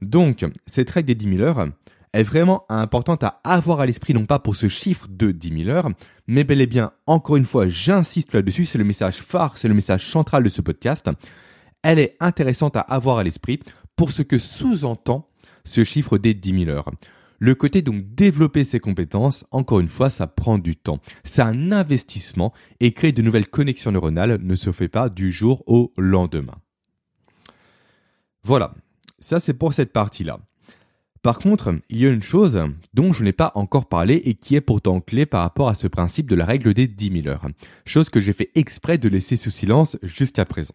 Donc, 0.00 0.44
cette 0.66 0.90
règle 0.90 1.06
des 1.06 1.14
10 1.14 1.36
000 1.36 1.42
heures 1.42 1.66
est 2.12 2.22
vraiment 2.22 2.66
importante 2.68 3.22
à 3.22 3.40
avoir 3.44 3.80
à 3.80 3.86
l'esprit, 3.86 4.12
non 4.12 4.26
pas 4.26 4.38
pour 4.38 4.56
ce 4.56 4.68
chiffre 4.68 5.06
de 5.08 5.30
10 5.30 5.64
000 5.64 5.70
heures, 5.70 5.88
mais 6.26 6.44
bel 6.44 6.60
et 6.60 6.66
bien, 6.66 6.92
encore 7.06 7.36
une 7.36 7.44
fois, 7.44 7.68
j'insiste 7.68 8.34
là-dessus, 8.34 8.66
c'est 8.66 8.78
le 8.78 8.84
message 8.84 9.16
phare, 9.16 9.56
c'est 9.56 9.68
le 9.68 9.74
message 9.74 10.06
central 10.06 10.42
de 10.42 10.48
ce 10.48 10.60
podcast. 10.60 11.08
Elle 11.82 11.98
est 11.98 12.16
intéressante 12.20 12.76
à 12.76 12.80
avoir 12.80 13.18
à 13.18 13.24
l'esprit 13.24 13.60
pour 13.96 14.10
ce 14.10 14.22
que 14.22 14.38
sous-entend 14.38 15.28
ce 15.64 15.84
chiffre 15.84 16.18
des 16.18 16.34
10 16.34 16.64
000 16.64 16.70
heures. 16.70 16.90
Le 17.42 17.56
côté 17.56 17.82
donc 17.82 18.14
développer 18.14 18.62
ses 18.62 18.78
compétences, 18.78 19.44
encore 19.50 19.80
une 19.80 19.88
fois, 19.88 20.10
ça 20.10 20.28
prend 20.28 20.58
du 20.58 20.76
temps. 20.76 21.00
C'est 21.24 21.42
un 21.42 21.72
investissement 21.72 22.52
et 22.78 22.92
créer 22.92 23.10
de 23.10 23.20
nouvelles 23.20 23.48
connexions 23.48 23.90
neuronales 23.90 24.38
ne 24.40 24.54
se 24.54 24.70
fait 24.70 24.86
pas 24.86 25.08
du 25.08 25.32
jour 25.32 25.64
au 25.66 25.92
lendemain. 25.96 26.54
Voilà, 28.44 28.76
ça 29.18 29.40
c'est 29.40 29.54
pour 29.54 29.74
cette 29.74 29.92
partie-là. 29.92 30.38
Par 31.22 31.40
contre, 31.40 31.74
il 31.88 31.98
y 31.98 32.06
a 32.06 32.12
une 32.12 32.22
chose 32.22 32.62
dont 32.94 33.12
je 33.12 33.24
n'ai 33.24 33.32
pas 33.32 33.50
encore 33.56 33.88
parlé 33.88 34.22
et 34.24 34.34
qui 34.34 34.54
est 34.54 34.60
pourtant 34.60 35.00
clé 35.00 35.26
par 35.26 35.40
rapport 35.40 35.68
à 35.68 35.74
ce 35.74 35.88
principe 35.88 36.30
de 36.30 36.36
la 36.36 36.46
règle 36.46 36.74
des 36.74 36.86
10 36.86 37.22
000 37.22 37.26
heures. 37.26 37.48
Chose 37.84 38.08
que 38.08 38.20
j'ai 38.20 38.32
fait 38.32 38.52
exprès 38.54 38.98
de 38.98 39.08
laisser 39.08 39.34
sous 39.34 39.50
silence 39.50 39.96
jusqu'à 40.04 40.44
présent. 40.44 40.74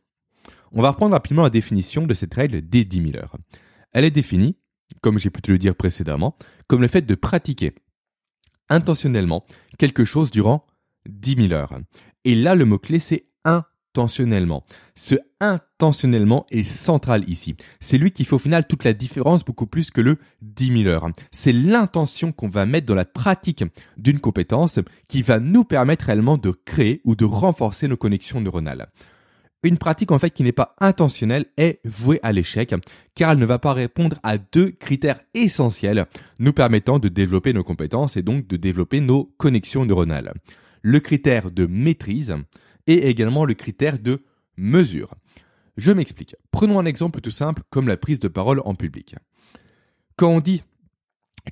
On 0.73 0.81
va 0.81 0.89
reprendre 0.89 1.13
rapidement 1.13 1.43
la 1.43 1.49
définition 1.49 2.05
de 2.05 2.13
cette 2.13 2.33
règle 2.33 2.59
des 2.61 2.83
10 2.83 3.11
000 3.13 3.15
heures. 3.15 3.37
Elle 3.93 4.03
est 4.03 4.11
définie 4.11 4.57
comme 5.01 5.19
j'ai 5.19 5.29
pu 5.29 5.41
te 5.41 5.51
le 5.51 5.57
dire 5.57 5.75
précédemment, 5.75 6.37
comme 6.67 6.81
le 6.81 6.87
fait 6.87 7.01
de 7.01 7.15
pratiquer 7.15 7.73
intentionnellement 8.69 9.45
quelque 9.77 10.05
chose 10.05 10.31
durant 10.31 10.65
10 11.07 11.47
000 11.47 11.53
heures. 11.53 11.79
Et 12.25 12.35
là, 12.35 12.55
le 12.55 12.65
mot-clé, 12.65 12.99
c'est 12.99 13.27
intentionnellement. 13.45 14.65
Ce 14.95 15.15
intentionnellement 15.39 16.45
est 16.49 16.63
central 16.63 17.27
ici. 17.29 17.55
C'est 17.79 17.97
lui 17.97 18.11
qui 18.11 18.25
fait 18.25 18.35
au 18.35 18.39
final 18.39 18.67
toute 18.67 18.83
la 18.83 18.93
différence 18.93 19.45
beaucoup 19.45 19.67
plus 19.67 19.91
que 19.91 20.01
le 20.01 20.17
10 20.41 20.83
000 20.83 20.89
heures. 20.89 21.09
C'est 21.31 21.53
l'intention 21.53 22.31
qu'on 22.31 22.49
va 22.49 22.65
mettre 22.65 22.87
dans 22.87 22.95
la 22.95 23.05
pratique 23.05 23.63
d'une 23.95 24.19
compétence 24.19 24.79
qui 25.07 25.21
va 25.21 25.39
nous 25.39 25.63
permettre 25.63 26.05
réellement 26.05 26.37
de 26.37 26.51
créer 26.51 27.01
ou 27.05 27.15
de 27.15 27.25
renforcer 27.25 27.87
nos 27.87 27.97
connexions 27.97 28.41
neuronales. 28.41 28.89
Une 29.63 29.77
pratique 29.77 30.11
en 30.11 30.19
fait 30.19 30.29
qui 30.29 30.43
n'est 30.43 30.51
pas 30.51 30.75
intentionnelle 30.79 31.45
est 31.57 31.79
vouée 31.83 32.19
à 32.21 32.31
l'échec 32.31 32.75
car 33.15 33.31
elle 33.31 33.39
ne 33.39 33.45
va 33.45 33.57
pas 33.57 33.73
répondre 33.73 34.17
à 34.21 34.37
deux 34.37 34.71
critères 34.71 35.19
essentiels 35.33 36.05
nous 36.37 36.53
permettant 36.53 36.99
de 36.99 37.09
développer 37.09 37.53
nos 37.53 37.63
compétences 37.63 38.17
et 38.17 38.21
donc 38.21 38.47
de 38.47 38.55
développer 38.55 39.01
nos 39.01 39.25
connexions 39.37 39.85
neuronales. 39.85 40.33
Le 40.83 40.99
critère 40.99 41.49
de 41.49 41.65
maîtrise 41.65 42.35
et 42.85 43.09
également 43.09 43.45
le 43.45 43.55
critère 43.55 43.97
de 43.97 44.21
mesure. 44.57 45.13
Je 45.75 45.91
m'explique. 45.91 46.35
Prenons 46.51 46.79
un 46.79 46.85
exemple 46.85 47.21
tout 47.21 47.31
simple 47.31 47.63
comme 47.69 47.87
la 47.87 47.97
prise 47.97 48.19
de 48.19 48.27
parole 48.27 48.61
en 48.63 48.75
public. 48.75 49.15
Quand 50.17 50.29
on 50.29 50.39
dit 50.39 50.63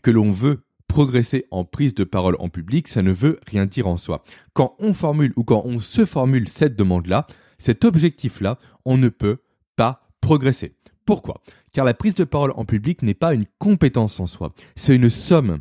que 0.02 0.12
l'on 0.12 0.32
veut 0.32 0.66
progresser 0.88 1.46
en 1.52 1.66
prise 1.66 1.94
de 1.94 2.04
parole 2.04 2.36
en 2.40 2.50
public, 2.50 2.88
ça 2.88 3.02
ne 3.02 3.12
veut 3.12 3.40
rien 3.48 3.66
dire 3.66 3.88
en 3.88 3.98
soi. 3.98 4.24
Quand 4.54 4.76
on 4.80 4.94
formule 4.94 5.34
ou 5.36 5.44
quand 5.44 5.64
on 5.66 5.80
se 5.80 6.06
formule 6.06 6.48
cette 6.48 6.76
demande-là, 6.76 7.28
cet 7.58 7.86
objectif-là, 7.86 8.58
on 8.86 8.98
ne 8.98 9.10
peut 9.10 9.38
pas 9.76 10.08
progresser. 10.22 10.76
Pourquoi? 11.06 11.42
Car 11.72 11.86
la 11.86 11.94
prise 11.94 12.16
de 12.16 12.24
parole 12.24 12.54
en 12.56 12.66
public 12.66 13.04
n'est 13.04 13.14
pas 13.14 13.34
une 13.34 13.46
compétence 13.60 14.20
en 14.20 14.28
soi, 14.28 14.54
c'est 14.76 14.96
une 14.96 15.10
somme 15.10 15.60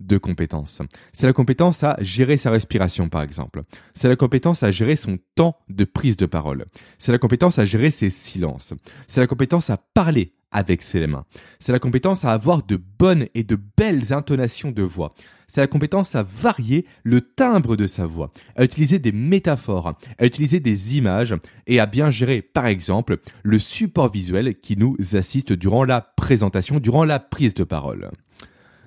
de 0.00 0.18
compétences. 0.18 0.82
C'est 1.12 1.26
la 1.26 1.32
compétence 1.32 1.82
à 1.84 1.96
gérer 2.00 2.36
sa 2.36 2.50
respiration, 2.50 3.08
par 3.08 3.22
exemple. 3.22 3.62
C'est 3.94 4.08
la 4.08 4.16
compétence 4.16 4.62
à 4.62 4.70
gérer 4.70 4.96
son 4.96 5.18
temps 5.34 5.56
de 5.68 5.84
prise 5.84 6.16
de 6.16 6.26
parole. 6.26 6.66
C'est 6.98 7.12
la 7.12 7.18
compétence 7.18 7.58
à 7.58 7.64
gérer 7.64 7.90
ses 7.90 8.10
silences. 8.10 8.74
C'est 9.06 9.20
la 9.20 9.26
compétence 9.26 9.70
à 9.70 9.76
parler 9.76 10.34
avec 10.54 10.80
ses 10.80 11.06
mains. 11.06 11.26
C'est 11.58 11.72
la 11.72 11.78
compétence 11.78 12.24
à 12.24 12.30
avoir 12.30 12.62
de 12.62 12.76
bonnes 12.76 13.26
et 13.34 13.44
de 13.44 13.58
belles 13.76 14.14
intonations 14.14 14.70
de 14.70 14.82
voix. 14.82 15.12
C'est 15.48 15.60
la 15.60 15.66
compétence 15.66 16.14
à 16.14 16.22
varier 16.22 16.86
le 17.02 17.20
timbre 17.20 17.76
de 17.76 17.86
sa 17.86 18.06
voix, 18.06 18.30
à 18.56 18.64
utiliser 18.64 18.98
des 18.98 19.12
métaphores, 19.12 19.92
à 20.18 20.24
utiliser 20.24 20.60
des 20.60 20.96
images 20.96 21.34
et 21.66 21.80
à 21.80 21.86
bien 21.86 22.10
gérer, 22.10 22.40
par 22.40 22.66
exemple, 22.66 23.18
le 23.42 23.58
support 23.58 24.10
visuel 24.10 24.54
qui 24.54 24.76
nous 24.76 24.96
assiste 25.12 25.52
durant 25.52 25.84
la 25.84 26.00
présentation, 26.00 26.80
durant 26.80 27.04
la 27.04 27.18
prise 27.18 27.52
de 27.52 27.64
parole. 27.64 28.10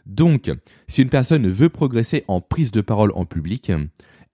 Donc, 0.08 0.50
si 0.88 1.02
une 1.02 1.10
personne 1.10 1.48
veut 1.48 1.70
progresser 1.70 2.24
en 2.28 2.40
prise 2.40 2.72
de 2.72 2.82
parole 2.82 3.12
en 3.14 3.26
public, 3.26 3.72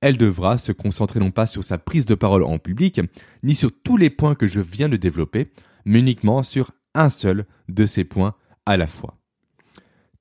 elle 0.02 0.18
devra 0.18 0.58
se 0.58 0.72
concentrer 0.72 1.20
non 1.20 1.32
pas 1.32 1.48
sur 1.48 1.64
sa 1.64 1.78
prise 1.78 2.06
de 2.06 2.16
parole 2.16 2.44
en 2.44 2.60
public, 2.60 3.02
ni 3.42 3.56
sur 3.56 3.72
tous 3.84 3.98
les 3.98 4.10
points 4.10 4.36
que 4.36 4.48
je 4.48 4.60
viens 4.60 4.90
de 4.90 4.98
développer, 4.98 5.52
mais 5.86 6.00
uniquement 6.00 6.44
sur 6.44 6.72
un 6.94 7.10
seul 7.10 7.46
de 7.70 7.86
ces 7.86 8.04
points 8.04 8.36
à 8.66 8.78
la 8.78 8.88
fois. 8.88 9.18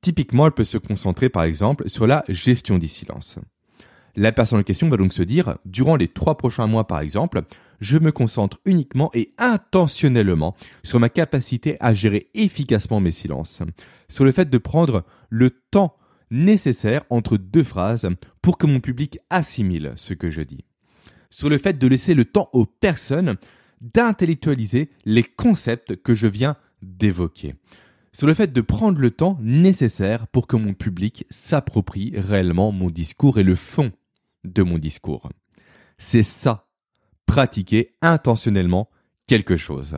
Typiquement, 0.00 0.46
elle 0.46 0.52
peut 0.52 0.64
se 0.64 0.78
concentrer 0.78 1.28
par 1.28 1.44
exemple 1.44 1.88
sur 1.88 2.06
la 2.06 2.24
gestion 2.28 2.78
des 2.78 2.88
silences. 2.88 3.38
La 4.14 4.32
personne 4.32 4.58
en 4.58 4.62
question 4.62 4.90
va 4.90 4.96
donc 4.96 5.12
se 5.12 5.22
dire, 5.22 5.56
durant 5.64 5.96
les 5.96 6.08
trois 6.08 6.36
prochains 6.36 6.66
mois 6.66 6.86
par 6.86 7.00
exemple, 7.00 7.42
je 7.80 7.98
me 7.98 8.12
concentre 8.12 8.60
uniquement 8.64 9.10
et 9.14 9.30
intentionnellement 9.38 10.54
sur 10.82 11.00
ma 11.00 11.08
capacité 11.08 11.76
à 11.80 11.94
gérer 11.94 12.28
efficacement 12.34 13.00
mes 13.00 13.10
silences, 13.10 13.60
sur 14.08 14.24
le 14.24 14.32
fait 14.32 14.50
de 14.50 14.58
prendre 14.58 15.04
le 15.30 15.50
temps 15.50 15.96
nécessaire 16.30 17.04
entre 17.10 17.36
deux 17.36 17.64
phrases 17.64 18.08
pour 18.42 18.58
que 18.58 18.66
mon 18.66 18.80
public 18.80 19.18
assimile 19.30 19.92
ce 19.96 20.14
que 20.14 20.30
je 20.30 20.42
dis, 20.42 20.64
sur 21.30 21.48
le 21.48 21.58
fait 21.58 21.78
de 21.78 21.86
laisser 21.86 22.14
le 22.14 22.24
temps 22.24 22.50
aux 22.52 22.66
personnes 22.66 23.36
d'intellectualiser 23.82 24.90
les 25.04 25.22
concepts 25.22 25.96
que 25.96 26.14
je 26.14 26.26
viens 26.26 26.56
d'évoquer, 26.82 27.54
sur 28.12 28.26
le 28.26 28.34
fait 28.34 28.52
de 28.52 28.60
prendre 28.60 29.00
le 29.00 29.10
temps 29.10 29.38
nécessaire 29.40 30.26
pour 30.28 30.46
que 30.46 30.56
mon 30.56 30.74
public 30.74 31.26
s'approprie 31.30 32.12
réellement 32.16 32.72
mon 32.72 32.90
discours 32.90 33.38
et 33.38 33.44
le 33.44 33.54
fond 33.54 33.92
de 34.44 34.62
mon 34.62 34.78
discours. 34.78 35.30
C'est 35.98 36.22
ça 36.22 36.66
pratiquer 37.26 37.94
intentionnellement 38.02 38.90
quelque 39.26 39.56
chose. 39.56 39.96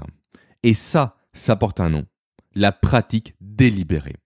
Et 0.63 0.75
ça, 0.75 1.17
ça 1.33 1.57
porte 1.57 1.81
un 1.81 1.91
nom. 1.91 2.07
La 2.55 2.71
pratique 2.71 3.35
délibérée. 3.41 4.17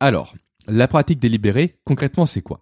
Alors, 0.00 0.34
la 0.66 0.88
pratique 0.88 1.18
délibérée, 1.18 1.78
concrètement, 1.84 2.26
c'est 2.26 2.42
quoi? 2.42 2.60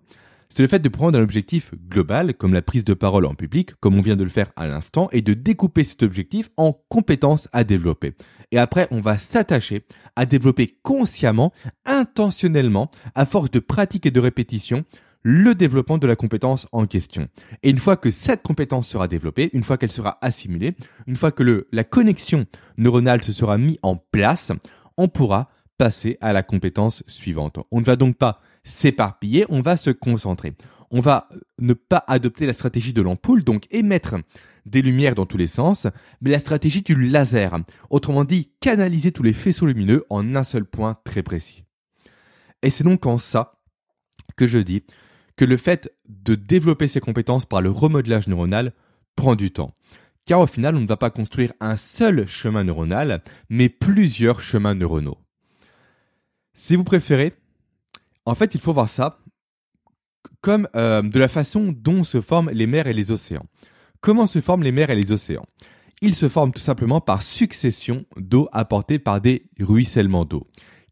C'est 0.52 0.62
le 0.62 0.68
fait 0.68 0.80
de 0.80 0.88
prendre 0.88 1.16
un 1.16 1.22
objectif 1.22 1.72
global, 1.88 2.34
comme 2.34 2.52
la 2.52 2.60
prise 2.60 2.84
de 2.84 2.92
parole 2.92 3.24
en 3.24 3.34
public, 3.34 3.70
comme 3.78 3.96
on 3.96 4.02
vient 4.02 4.16
de 4.16 4.24
le 4.24 4.30
faire 4.30 4.50
à 4.56 4.66
l'instant, 4.66 5.08
et 5.12 5.22
de 5.22 5.32
découper 5.32 5.84
cet 5.84 6.02
objectif 6.02 6.50
en 6.56 6.72
compétences 6.88 7.48
à 7.52 7.62
développer. 7.62 8.14
Et 8.50 8.58
après, 8.58 8.88
on 8.90 9.00
va 9.00 9.16
s'attacher 9.16 9.84
à 10.16 10.26
développer 10.26 10.76
consciemment, 10.82 11.52
intentionnellement, 11.86 12.90
à 13.14 13.26
force 13.26 13.52
de 13.52 13.60
pratique 13.60 14.06
et 14.06 14.10
de 14.10 14.18
répétition, 14.18 14.84
le 15.22 15.54
développement 15.54 15.98
de 15.98 16.06
la 16.08 16.16
compétence 16.16 16.66
en 16.72 16.86
question. 16.86 17.28
Et 17.62 17.70
une 17.70 17.78
fois 17.78 17.96
que 17.96 18.10
cette 18.10 18.42
compétence 18.42 18.88
sera 18.88 19.06
développée, 19.06 19.50
une 19.52 19.62
fois 19.62 19.78
qu'elle 19.78 19.92
sera 19.92 20.18
assimilée, 20.20 20.74
une 21.06 21.16
fois 21.16 21.30
que 21.30 21.68
la 21.70 21.84
connexion 21.84 22.46
neuronale 22.76 23.22
se 23.22 23.32
sera 23.32 23.56
mise 23.56 23.78
en 23.82 23.96
place, 23.96 24.50
on 24.96 25.06
pourra 25.06 25.48
passer 25.80 26.18
à 26.20 26.34
la 26.34 26.42
compétence 26.42 27.02
suivante. 27.06 27.58
On 27.70 27.80
ne 27.80 27.86
va 27.86 27.96
donc 27.96 28.18
pas 28.18 28.42
s'éparpiller, 28.64 29.46
on 29.48 29.62
va 29.62 29.78
se 29.78 29.88
concentrer. 29.88 30.52
On 30.90 31.00
va 31.00 31.30
ne 31.58 31.72
pas 31.72 32.04
adopter 32.06 32.44
la 32.44 32.52
stratégie 32.52 32.92
de 32.92 33.00
l'ampoule, 33.00 33.44
donc 33.44 33.66
émettre 33.70 34.16
des 34.66 34.82
lumières 34.82 35.14
dans 35.14 35.24
tous 35.24 35.38
les 35.38 35.46
sens, 35.46 35.86
mais 36.20 36.28
la 36.28 36.38
stratégie 36.38 36.82
du 36.82 36.94
laser. 36.94 37.58
Autrement 37.88 38.24
dit, 38.24 38.52
canaliser 38.60 39.10
tous 39.10 39.22
les 39.22 39.32
faisceaux 39.32 39.64
lumineux 39.64 40.04
en 40.10 40.36
un 40.36 40.44
seul 40.44 40.66
point 40.66 40.98
très 41.06 41.22
précis. 41.22 41.64
Et 42.60 42.68
c'est 42.68 42.84
donc 42.84 43.06
en 43.06 43.16
ça 43.16 43.62
que 44.36 44.46
je 44.46 44.58
dis 44.58 44.82
que 45.34 45.46
le 45.46 45.56
fait 45.56 45.90
de 46.10 46.34
développer 46.34 46.88
ses 46.88 47.00
compétences 47.00 47.46
par 47.46 47.62
le 47.62 47.70
remodelage 47.70 48.28
neuronal 48.28 48.74
prend 49.16 49.34
du 49.34 49.50
temps. 49.50 49.72
Car 50.26 50.40
au 50.40 50.46
final, 50.46 50.76
on 50.76 50.80
ne 50.82 50.86
va 50.86 50.98
pas 50.98 51.08
construire 51.08 51.54
un 51.58 51.76
seul 51.76 52.26
chemin 52.26 52.64
neuronal, 52.64 53.22
mais 53.48 53.70
plusieurs 53.70 54.42
chemins 54.42 54.74
neuronaux. 54.74 55.16
Si 56.62 56.77
vous 56.77 56.85
préférez, 56.85 57.33
en 58.27 58.35
fait, 58.35 58.55
il 58.55 58.61
faut 58.61 58.75
voir 58.75 58.90
ça 58.90 59.18
comme 60.42 60.68
euh, 60.77 61.01
de 61.01 61.18
la 61.18 61.27
façon 61.27 61.75
dont 61.75 62.05
se 62.05 62.20
forment 62.20 62.51
les 62.51 62.66
mers 62.66 62.87
et 62.87 62.92
les 62.92 63.11
océans. 63.11 63.46
Comment 64.03 64.27
se 64.27 64.42
forment 64.42 64.62
les 64.62 64.70
mers 64.70 64.90
et 64.90 64.94
les 64.94 65.11
océans? 65.11 65.46
Ils 66.03 66.14
se 66.14 66.29
forment 66.29 66.53
tout 66.53 66.61
simplement 66.61 67.01
par 67.01 67.23
succession 67.23 68.05
d'eau 68.18 68.46
apportée 68.53 68.99
par 68.99 69.23
des 69.23 69.46
ruissellements 69.59 70.27
d'eau 70.27 70.46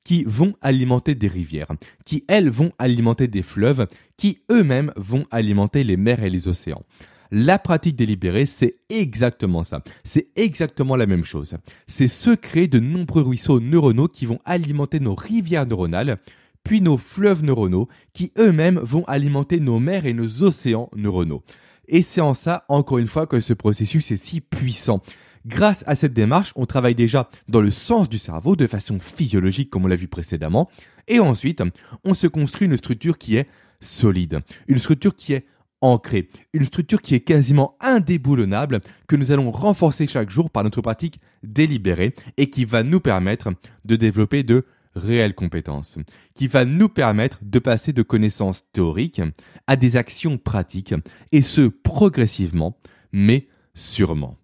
qui 0.05 0.25
vont 0.27 0.55
alimenter 0.63 1.15
des 1.15 1.29
rivières, 1.29 1.69
qui 2.07 2.25
elles 2.29 2.49
vont 2.49 2.73
alimenter 2.79 3.29
des 3.29 3.43
fleuves, 3.43 3.87
qui 4.17 4.41
eux-mêmes 4.51 4.91
vont 4.97 5.27
alimenter 5.31 5.85
les 5.85 5.99
mers 5.99 6.23
et 6.23 6.31
les 6.31 6.49
océans. 6.49 6.83
La 7.31 7.59
pratique 7.59 7.97
délibérée, 7.97 8.47
c'est 8.47 8.77
exactement 8.89 9.63
ça. 9.63 9.83
C'est 10.05 10.29
exactement 10.37 10.97
la 10.97 11.07
même 11.07 11.25
chose. 11.25 11.57
C'est 11.87 12.09
se 12.09 12.31
créer 12.31 12.69
de 12.69 12.79
nombreux 12.79 13.23
ruisseaux 13.23 13.61
neuronaux 13.61 14.09
qui 14.09 14.27
vont 14.27 14.41
alimenter 14.45 15.01
nos 15.01 15.15
rivières 15.15 15.67
neuronales, 15.67 16.19
puis 16.65 16.81
nos 16.81 16.97
fleuves 16.97 17.45
neuronaux, 17.45 17.89
qui 18.13 18.33
eux-mêmes 18.39 18.79
vont 18.79 19.05
alimenter 19.05 19.61
nos 19.61 19.79
mers 19.79 20.07
et 20.07 20.15
nos 20.15 20.43
océans 20.43 20.91
neuronaux. 20.97 21.43
Et 21.89 22.03
c'est 22.03 22.21
en 22.21 22.35
ça, 22.35 22.65
encore 22.69 22.99
une 22.99 23.07
fois, 23.07 23.27
que 23.27 23.41
ce 23.41 23.55
processus 23.55 24.11
est 24.11 24.17
si 24.17 24.41
puissant. 24.41 25.03
Grâce 25.47 25.83
à 25.87 25.95
cette 25.95 26.13
démarche, 26.13 26.53
on 26.57 26.67
travaille 26.67 26.95
déjà 26.95 27.31
dans 27.49 27.61
le 27.61 27.71
sens 27.71 28.09
du 28.09 28.19
cerveau 28.19 28.57
de 28.57 28.67
façon 28.67 28.99
physiologique 29.01 29.71
comme 29.71 29.85
on 29.85 29.89
l'a 29.89 29.97
vu 29.97 30.09
précédemment. 30.09 30.69
Et 31.07 31.21
ensuite, 31.21 31.63
on 32.05 32.13
se 32.13 32.27
construit 32.27 32.67
une 32.67 32.77
structure 32.77 33.17
qui 33.17 33.37
est 33.37 33.49
solide. 33.81 34.41
Une 34.67 34.79
structure 34.79 35.15
qui 35.15 35.33
est 35.33 35.47
ancrée. 35.81 36.31
Une 36.53 36.65
structure 36.65 37.03
qui 37.03 37.15
est 37.15 37.21
quasiment 37.21 37.77
indéboulonnable, 37.81 38.81
que 39.07 39.17
nous 39.17 39.33
allons 39.33 39.51
renforcer 39.51 40.07
chaque 40.07 40.31
jour 40.31 40.51
par 40.51 40.65
notre 40.65 40.81
pratique 40.81 41.21
délibérée 41.43 42.15
et 42.37 42.51
qui 42.51 42.65
va 42.65 42.83
nous 42.83 43.01
permettre 43.01 43.51
de 43.85 43.97
développer 43.97 44.43
de 44.43 44.65
réelles 44.95 45.35
compétences, 45.35 45.99
qui 46.35 46.49
va 46.49 46.65
nous 46.65 46.89
permettre 46.89 47.39
de 47.43 47.59
passer 47.59 47.93
de 47.93 48.03
connaissances 48.03 48.65
théoriques 48.73 49.23
à 49.67 49.77
des 49.77 49.97
actions 49.97 50.39
pratiques, 50.39 50.95
et 51.33 51.43
ce 51.43 51.63
progressivement, 51.63 52.79
mais 53.13 53.49
sûrement. 53.75 54.37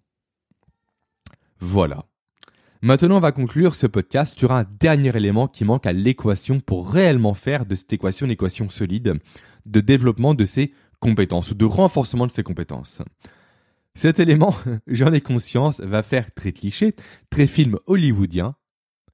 Voilà. 1.59 2.05
Maintenant, 2.81 3.17
on 3.17 3.21
va 3.21 3.31
conclure 3.31 3.73
ce 3.73 3.87
podcast 3.87 4.37
sur 4.37 4.51
un 4.51 4.65
dernier 4.79 5.15
élément 5.15 5.47
qui 5.47 5.65
manque 5.65 5.87
à 5.87 5.93
l'équation 5.93 6.59
pour 6.59 6.91
réellement 6.91 7.33
faire 7.33 7.65
de 7.65 7.73
cette 7.73 7.91
équation 7.93 8.27
une 8.27 8.33
équation 8.33 8.69
solide 8.69 9.13
de 9.65 9.81
développement 9.81 10.35
de 10.35 10.45
ses 10.45 10.71
compétences 10.99 11.51
ou 11.51 11.55
de 11.55 11.65
renforcement 11.65 12.27
de 12.27 12.31
ses 12.31 12.43
compétences. 12.43 13.01
Cet 13.95 14.19
élément, 14.19 14.55
j'en 14.87 15.13
ai 15.13 15.21
conscience, 15.21 15.79
va 15.79 16.03
faire 16.03 16.33
très 16.33 16.51
cliché, 16.51 16.95
très 17.29 17.47
film 17.47 17.77
hollywoodien, 17.87 18.55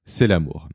c'est 0.04 0.26
l'amour. 0.26 0.68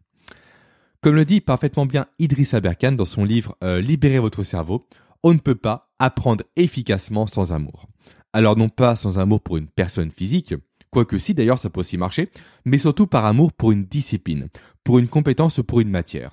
Comme 1.01 1.15
le 1.15 1.25
dit 1.25 1.41
parfaitement 1.41 1.85
bien 1.85 2.05
Idriss 2.17 2.53
Aberkan 2.53 2.93
dans 2.93 3.05
son 3.05 3.23
livre 3.23 3.55
euh, 3.63 3.81
Libérez 3.81 4.19
votre 4.19 4.43
cerveau, 4.43 4.87
on 5.23 5.33
ne 5.33 5.39
peut 5.39 5.55
pas 5.55 5.91
apprendre 5.99 6.43
efficacement 6.55 7.27
sans 7.27 7.51
amour. 7.51 7.87
Alors 8.33 8.57
non 8.57 8.69
pas 8.69 8.95
sans 8.95 9.19
amour 9.19 9.41
pour 9.41 9.57
une 9.57 9.67
personne 9.67 10.11
physique, 10.11 10.55
quoique 10.89 11.17
si 11.17 11.33
d'ailleurs 11.33 11.59
ça 11.59 11.69
peut 11.69 11.81
aussi 11.81 11.97
marcher, 11.97 12.29
mais 12.65 12.77
surtout 12.77 13.07
par 13.07 13.25
amour 13.25 13.53
pour 13.53 13.71
une 13.71 13.83
discipline, 13.83 14.47
pour 14.83 14.99
une 14.99 15.07
compétence, 15.07 15.61
pour 15.65 15.79
une 15.79 15.89
matière. 15.89 16.31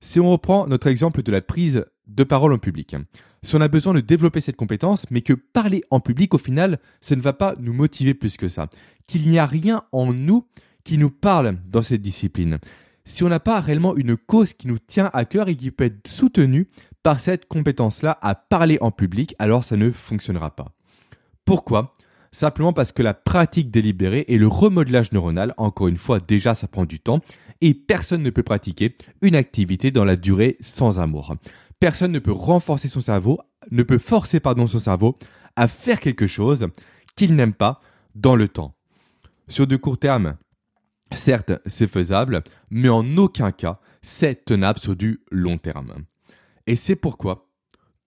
Si 0.00 0.20
on 0.20 0.30
reprend 0.30 0.66
notre 0.68 0.86
exemple 0.86 1.22
de 1.22 1.32
la 1.32 1.40
prise 1.40 1.84
de 2.06 2.24
parole 2.24 2.52
en 2.52 2.58
public, 2.58 2.94
si 3.42 3.56
on 3.56 3.60
a 3.60 3.68
besoin 3.68 3.94
de 3.94 4.00
développer 4.00 4.40
cette 4.40 4.56
compétence, 4.56 5.06
mais 5.10 5.22
que 5.22 5.32
parler 5.32 5.82
en 5.90 6.00
public, 6.00 6.34
au 6.34 6.38
final, 6.38 6.78
ça 7.00 7.16
ne 7.16 7.20
va 7.20 7.32
pas 7.32 7.54
nous 7.58 7.72
motiver 7.72 8.14
plus 8.14 8.36
que 8.36 8.48
ça, 8.48 8.68
qu'il 9.06 9.28
n'y 9.28 9.38
a 9.38 9.46
rien 9.46 9.82
en 9.90 10.12
nous 10.12 10.46
qui 10.84 10.98
nous 10.98 11.10
parle 11.10 11.56
dans 11.66 11.82
cette 11.82 12.02
discipline, 12.02 12.58
si 13.04 13.24
on 13.24 13.28
n'a 13.28 13.40
pas 13.40 13.60
réellement 13.60 13.96
une 13.96 14.16
cause 14.16 14.52
qui 14.52 14.68
nous 14.68 14.78
tient 14.78 15.10
à 15.12 15.24
cœur 15.24 15.48
et 15.48 15.56
qui 15.56 15.70
peut 15.70 15.84
être 15.84 16.06
soutenue 16.06 16.68
par 17.02 17.20
cette 17.20 17.48
compétence-là 17.48 18.18
à 18.22 18.34
parler 18.34 18.78
en 18.80 18.90
public, 18.90 19.34
alors 19.38 19.64
ça 19.64 19.76
ne 19.76 19.90
fonctionnera 19.90 20.54
pas. 20.54 20.74
Pourquoi? 21.44 21.92
Simplement 22.32 22.74
parce 22.74 22.92
que 22.92 23.02
la 23.02 23.14
pratique 23.14 23.70
délibérée 23.70 24.26
et 24.28 24.36
le 24.36 24.46
remodelage 24.46 25.12
neuronal, 25.12 25.54
encore 25.56 25.88
une 25.88 25.96
fois, 25.96 26.20
déjà 26.20 26.54
ça 26.54 26.68
prend 26.68 26.84
du 26.84 27.00
temps, 27.00 27.20
et 27.60 27.74
personne 27.74 28.22
ne 28.22 28.30
peut 28.30 28.42
pratiquer 28.42 28.96
une 29.22 29.34
activité 29.34 29.90
dans 29.90 30.04
la 30.04 30.16
durée 30.16 30.56
sans 30.60 31.00
amour. 31.00 31.34
Personne 31.80 32.12
ne 32.12 32.18
peut 32.18 32.32
renforcer 32.32 32.88
son 32.88 33.00
cerveau, 33.00 33.38
ne 33.70 33.82
peut 33.82 33.98
forcer 33.98 34.40
son 34.42 34.78
cerveau 34.78 35.16
à 35.56 35.68
faire 35.68 36.00
quelque 36.00 36.26
chose 36.26 36.68
qu'il 37.16 37.34
n'aime 37.34 37.54
pas 37.54 37.80
dans 38.14 38.36
le 38.36 38.48
temps. 38.48 38.74
Sur 39.48 39.66
de 39.66 39.76
court 39.76 39.98
terme, 39.98 40.36
certes, 41.12 41.52
c'est 41.66 41.88
faisable, 41.88 42.42
mais 42.70 42.88
en 42.88 43.16
aucun 43.16 43.52
cas, 43.52 43.80
c'est 44.02 44.44
tenable 44.44 44.78
sur 44.78 44.94
du 44.94 45.20
long 45.30 45.58
terme. 45.58 46.04
Et 46.66 46.76
c'est 46.76 46.96
pourquoi 46.96 47.48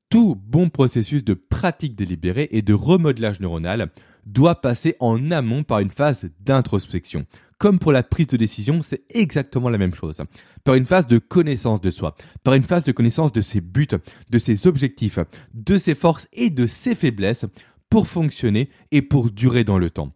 tout 0.10 0.36
bon 0.36 0.70
processus 0.70 1.24
de 1.24 1.34
pratique 1.34 1.96
délibérée 1.96 2.50
et 2.52 2.62
de 2.62 2.74
remodelage 2.74 3.40
neuronal 3.40 3.90
doit 4.26 4.62
passer 4.62 4.96
en 5.00 5.32
amont 5.32 5.64
par 5.64 5.80
une 5.80 5.90
phase 5.90 6.30
d'introspection. 6.42 7.26
Comme 7.62 7.78
pour 7.78 7.92
la 7.92 8.02
prise 8.02 8.26
de 8.26 8.38
décision, 8.38 8.82
c'est 8.82 9.04
exactement 9.12 9.70
la 9.70 9.78
même 9.78 9.94
chose. 9.94 10.20
Par 10.64 10.74
une 10.74 10.88
phase 10.88 11.06
de 11.06 11.20
connaissance 11.20 11.80
de 11.80 11.92
soi, 11.92 12.16
par 12.44 12.56
une 12.56 12.64
phase 12.64 12.84
de 12.86 12.92
connaissance 12.92 13.32
de 13.34 13.42
ses 13.42 13.62
buts, 13.62 13.88
de 14.32 14.40
ses 14.40 14.66
objectifs, 14.66 15.20
de 15.54 15.78
ses 15.78 15.94
forces 15.94 16.28
et 16.34 16.50
de 16.50 16.66
ses 16.66 16.96
faiblesses 16.96 17.46
pour 17.88 18.08
fonctionner 18.08 18.72
et 18.90 19.04
pour 19.04 19.30
durer 19.30 19.64
dans 19.64 19.78
le 19.78 19.92
temps. 19.92 20.12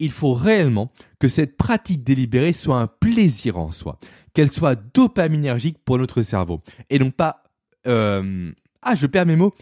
Il 0.00 0.10
faut 0.10 0.34
réellement 0.34 0.90
que 1.20 1.28
cette 1.28 1.56
pratique 1.56 2.02
délibérée 2.02 2.52
soit 2.52 2.80
un 2.80 2.88
plaisir 2.88 3.56
en 3.56 3.70
soi, 3.70 3.96
qu'elle 4.34 4.50
soit 4.50 4.74
dopaminergique 4.92 5.78
pour 5.84 5.96
notre 5.96 6.22
cerveau 6.22 6.60
et 6.88 6.98
non 6.98 7.12
pas 7.12 7.44
euh, 7.86 8.50
ah 8.82 8.96
je 8.96 9.06
perds 9.06 9.26
mes 9.26 9.36
mots 9.36 9.54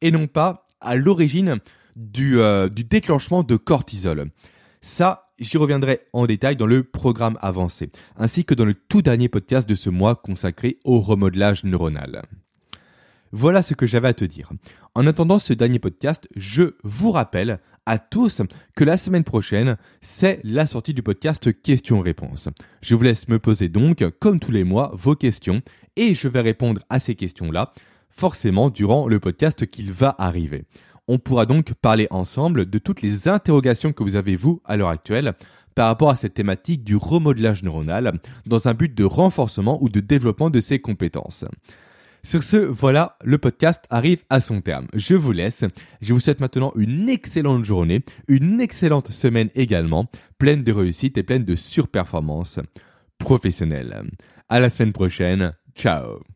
et 0.00 0.10
non 0.10 0.26
pas 0.26 0.64
à 0.80 0.96
l'origine 0.96 1.58
du, 1.94 2.40
euh, 2.40 2.68
du 2.68 2.82
déclenchement 2.82 3.44
de 3.44 3.54
cortisol. 3.54 4.32
Ça, 4.80 5.25
j'y 5.38 5.58
reviendrai 5.58 6.00
en 6.12 6.26
détail 6.26 6.56
dans 6.56 6.66
le 6.66 6.82
programme 6.82 7.38
avancé, 7.40 7.90
ainsi 8.16 8.44
que 8.44 8.54
dans 8.54 8.64
le 8.64 8.74
tout 8.74 9.02
dernier 9.02 9.28
podcast 9.28 9.68
de 9.68 9.74
ce 9.74 9.90
mois 9.90 10.16
consacré 10.16 10.78
au 10.84 11.00
remodelage 11.00 11.64
neuronal. 11.64 12.22
Voilà 13.32 13.62
ce 13.62 13.74
que 13.74 13.86
j'avais 13.86 14.08
à 14.08 14.14
te 14.14 14.24
dire. 14.24 14.50
En 14.94 15.06
attendant 15.06 15.38
ce 15.38 15.52
dernier 15.52 15.78
podcast, 15.78 16.28
je 16.36 16.74
vous 16.82 17.12
rappelle 17.12 17.58
à 17.84 17.98
tous 17.98 18.42
que 18.74 18.84
la 18.84 18.96
semaine 18.96 19.24
prochaine, 19.24 19.76
c'est 20.00 20.40
la 20.42 20.66
sortie 20.66 20.94
du 20.94 21.02
podcast 21.02 21.52
questions-réponses. 21.60 22.48
Je 22.80 22.94
vous 22.94 23.02
laisse 23.02 23.28
me 23.28 23.38
poser 23.38 23.68
donc, 23.68 24.04
comme 24.20 24.40
tous 24.40 24.52
les 24.52 24.64
mois, 24.64 24.90
vos 24.94 25.14
questions 25.14 25.60
et 25.96 26.14
je 26.14 26.28
vais 26.28 26.40
répondre 26.40 26.82
à 26.88 26.98
ces 26.98 27.14
questions-là, 27.14 27.72
forcément 28.10 28.70
durant 28.70 29.06
le 29.06 29.20
podcast 29.20 29.66
qu'il 29.66 29.92
va 29.92 30.14
arriver. 30.18 30.64
On 31.08 31.18
pourra 31.18 31.46
donc 31.46 31.72
parler 31.74 32.08
ensemble 32.10 32.68
de 32.68 32.78
toutes 32.78 33.02
les 33.02 33.28
interrogations 33.28 33.92
que 33.92 34.02
vous 34.02 34.16
avez 34.16 34.36
vous 34.36 34.60
à 34.64 34.76
l'heure 34.76 34.88
actuelle 34.88 35.34
par 35.74 35.88
rapport 35.88 36.10
à 36.10 36.16
cette 36.16 36.34
thématique 36.34 36.82
du 36.82 36.96
remodelage 36.96 37.62
neuronal 37.62 38.12
dans 38.46 38.66
un 38.66 38.74
but 38.74 38.94
de 38.94 39.04
renforcement 39.04 39.82
ou 39.82 39.88
de 39.88 40.00
développement 40.00 40.50
de 40.50 40.60
ses 40.60 40.80
compétences. 40.80 41.44
Sur 42.26 42.42
ce, 42.42 42.56
voilà, 42.56 43.16
le 43.22 43.38
podcast 43.38 43.84
arrive 43.88 44.24
à 44.30 44.40
son 44.40 44.60
terme. 44.60 44.88
Je 44.94 45.14
vous 45.14 45.30
laisse. 45.30 45.64
Je 46.00 46.12
vous 46.12 46.18
souhaite 46.18 46.40
maintenant 46.40 46.72
une 46.74 47.08
excellente 47.08 47.64
journée, 47.64 48.04
une 48.26 48.60
excellente 48.60 49.12
semaine 49.12 49.50
également, 49.54 50.06
pleine 50.38 50.64
de 50.64 50.72
réussite 50.72 51.18
et 51.18 51.22
pleine 51.22 51.44
de 51.44 51.54
surperformance 51.54 52.58
professionnelle. 53.18 54.02
À 54.48 54.58
la 54.58 54.70
semaine 54.70 54.92
prochaine. 54.92 55.52
Ciao 55.76 56.35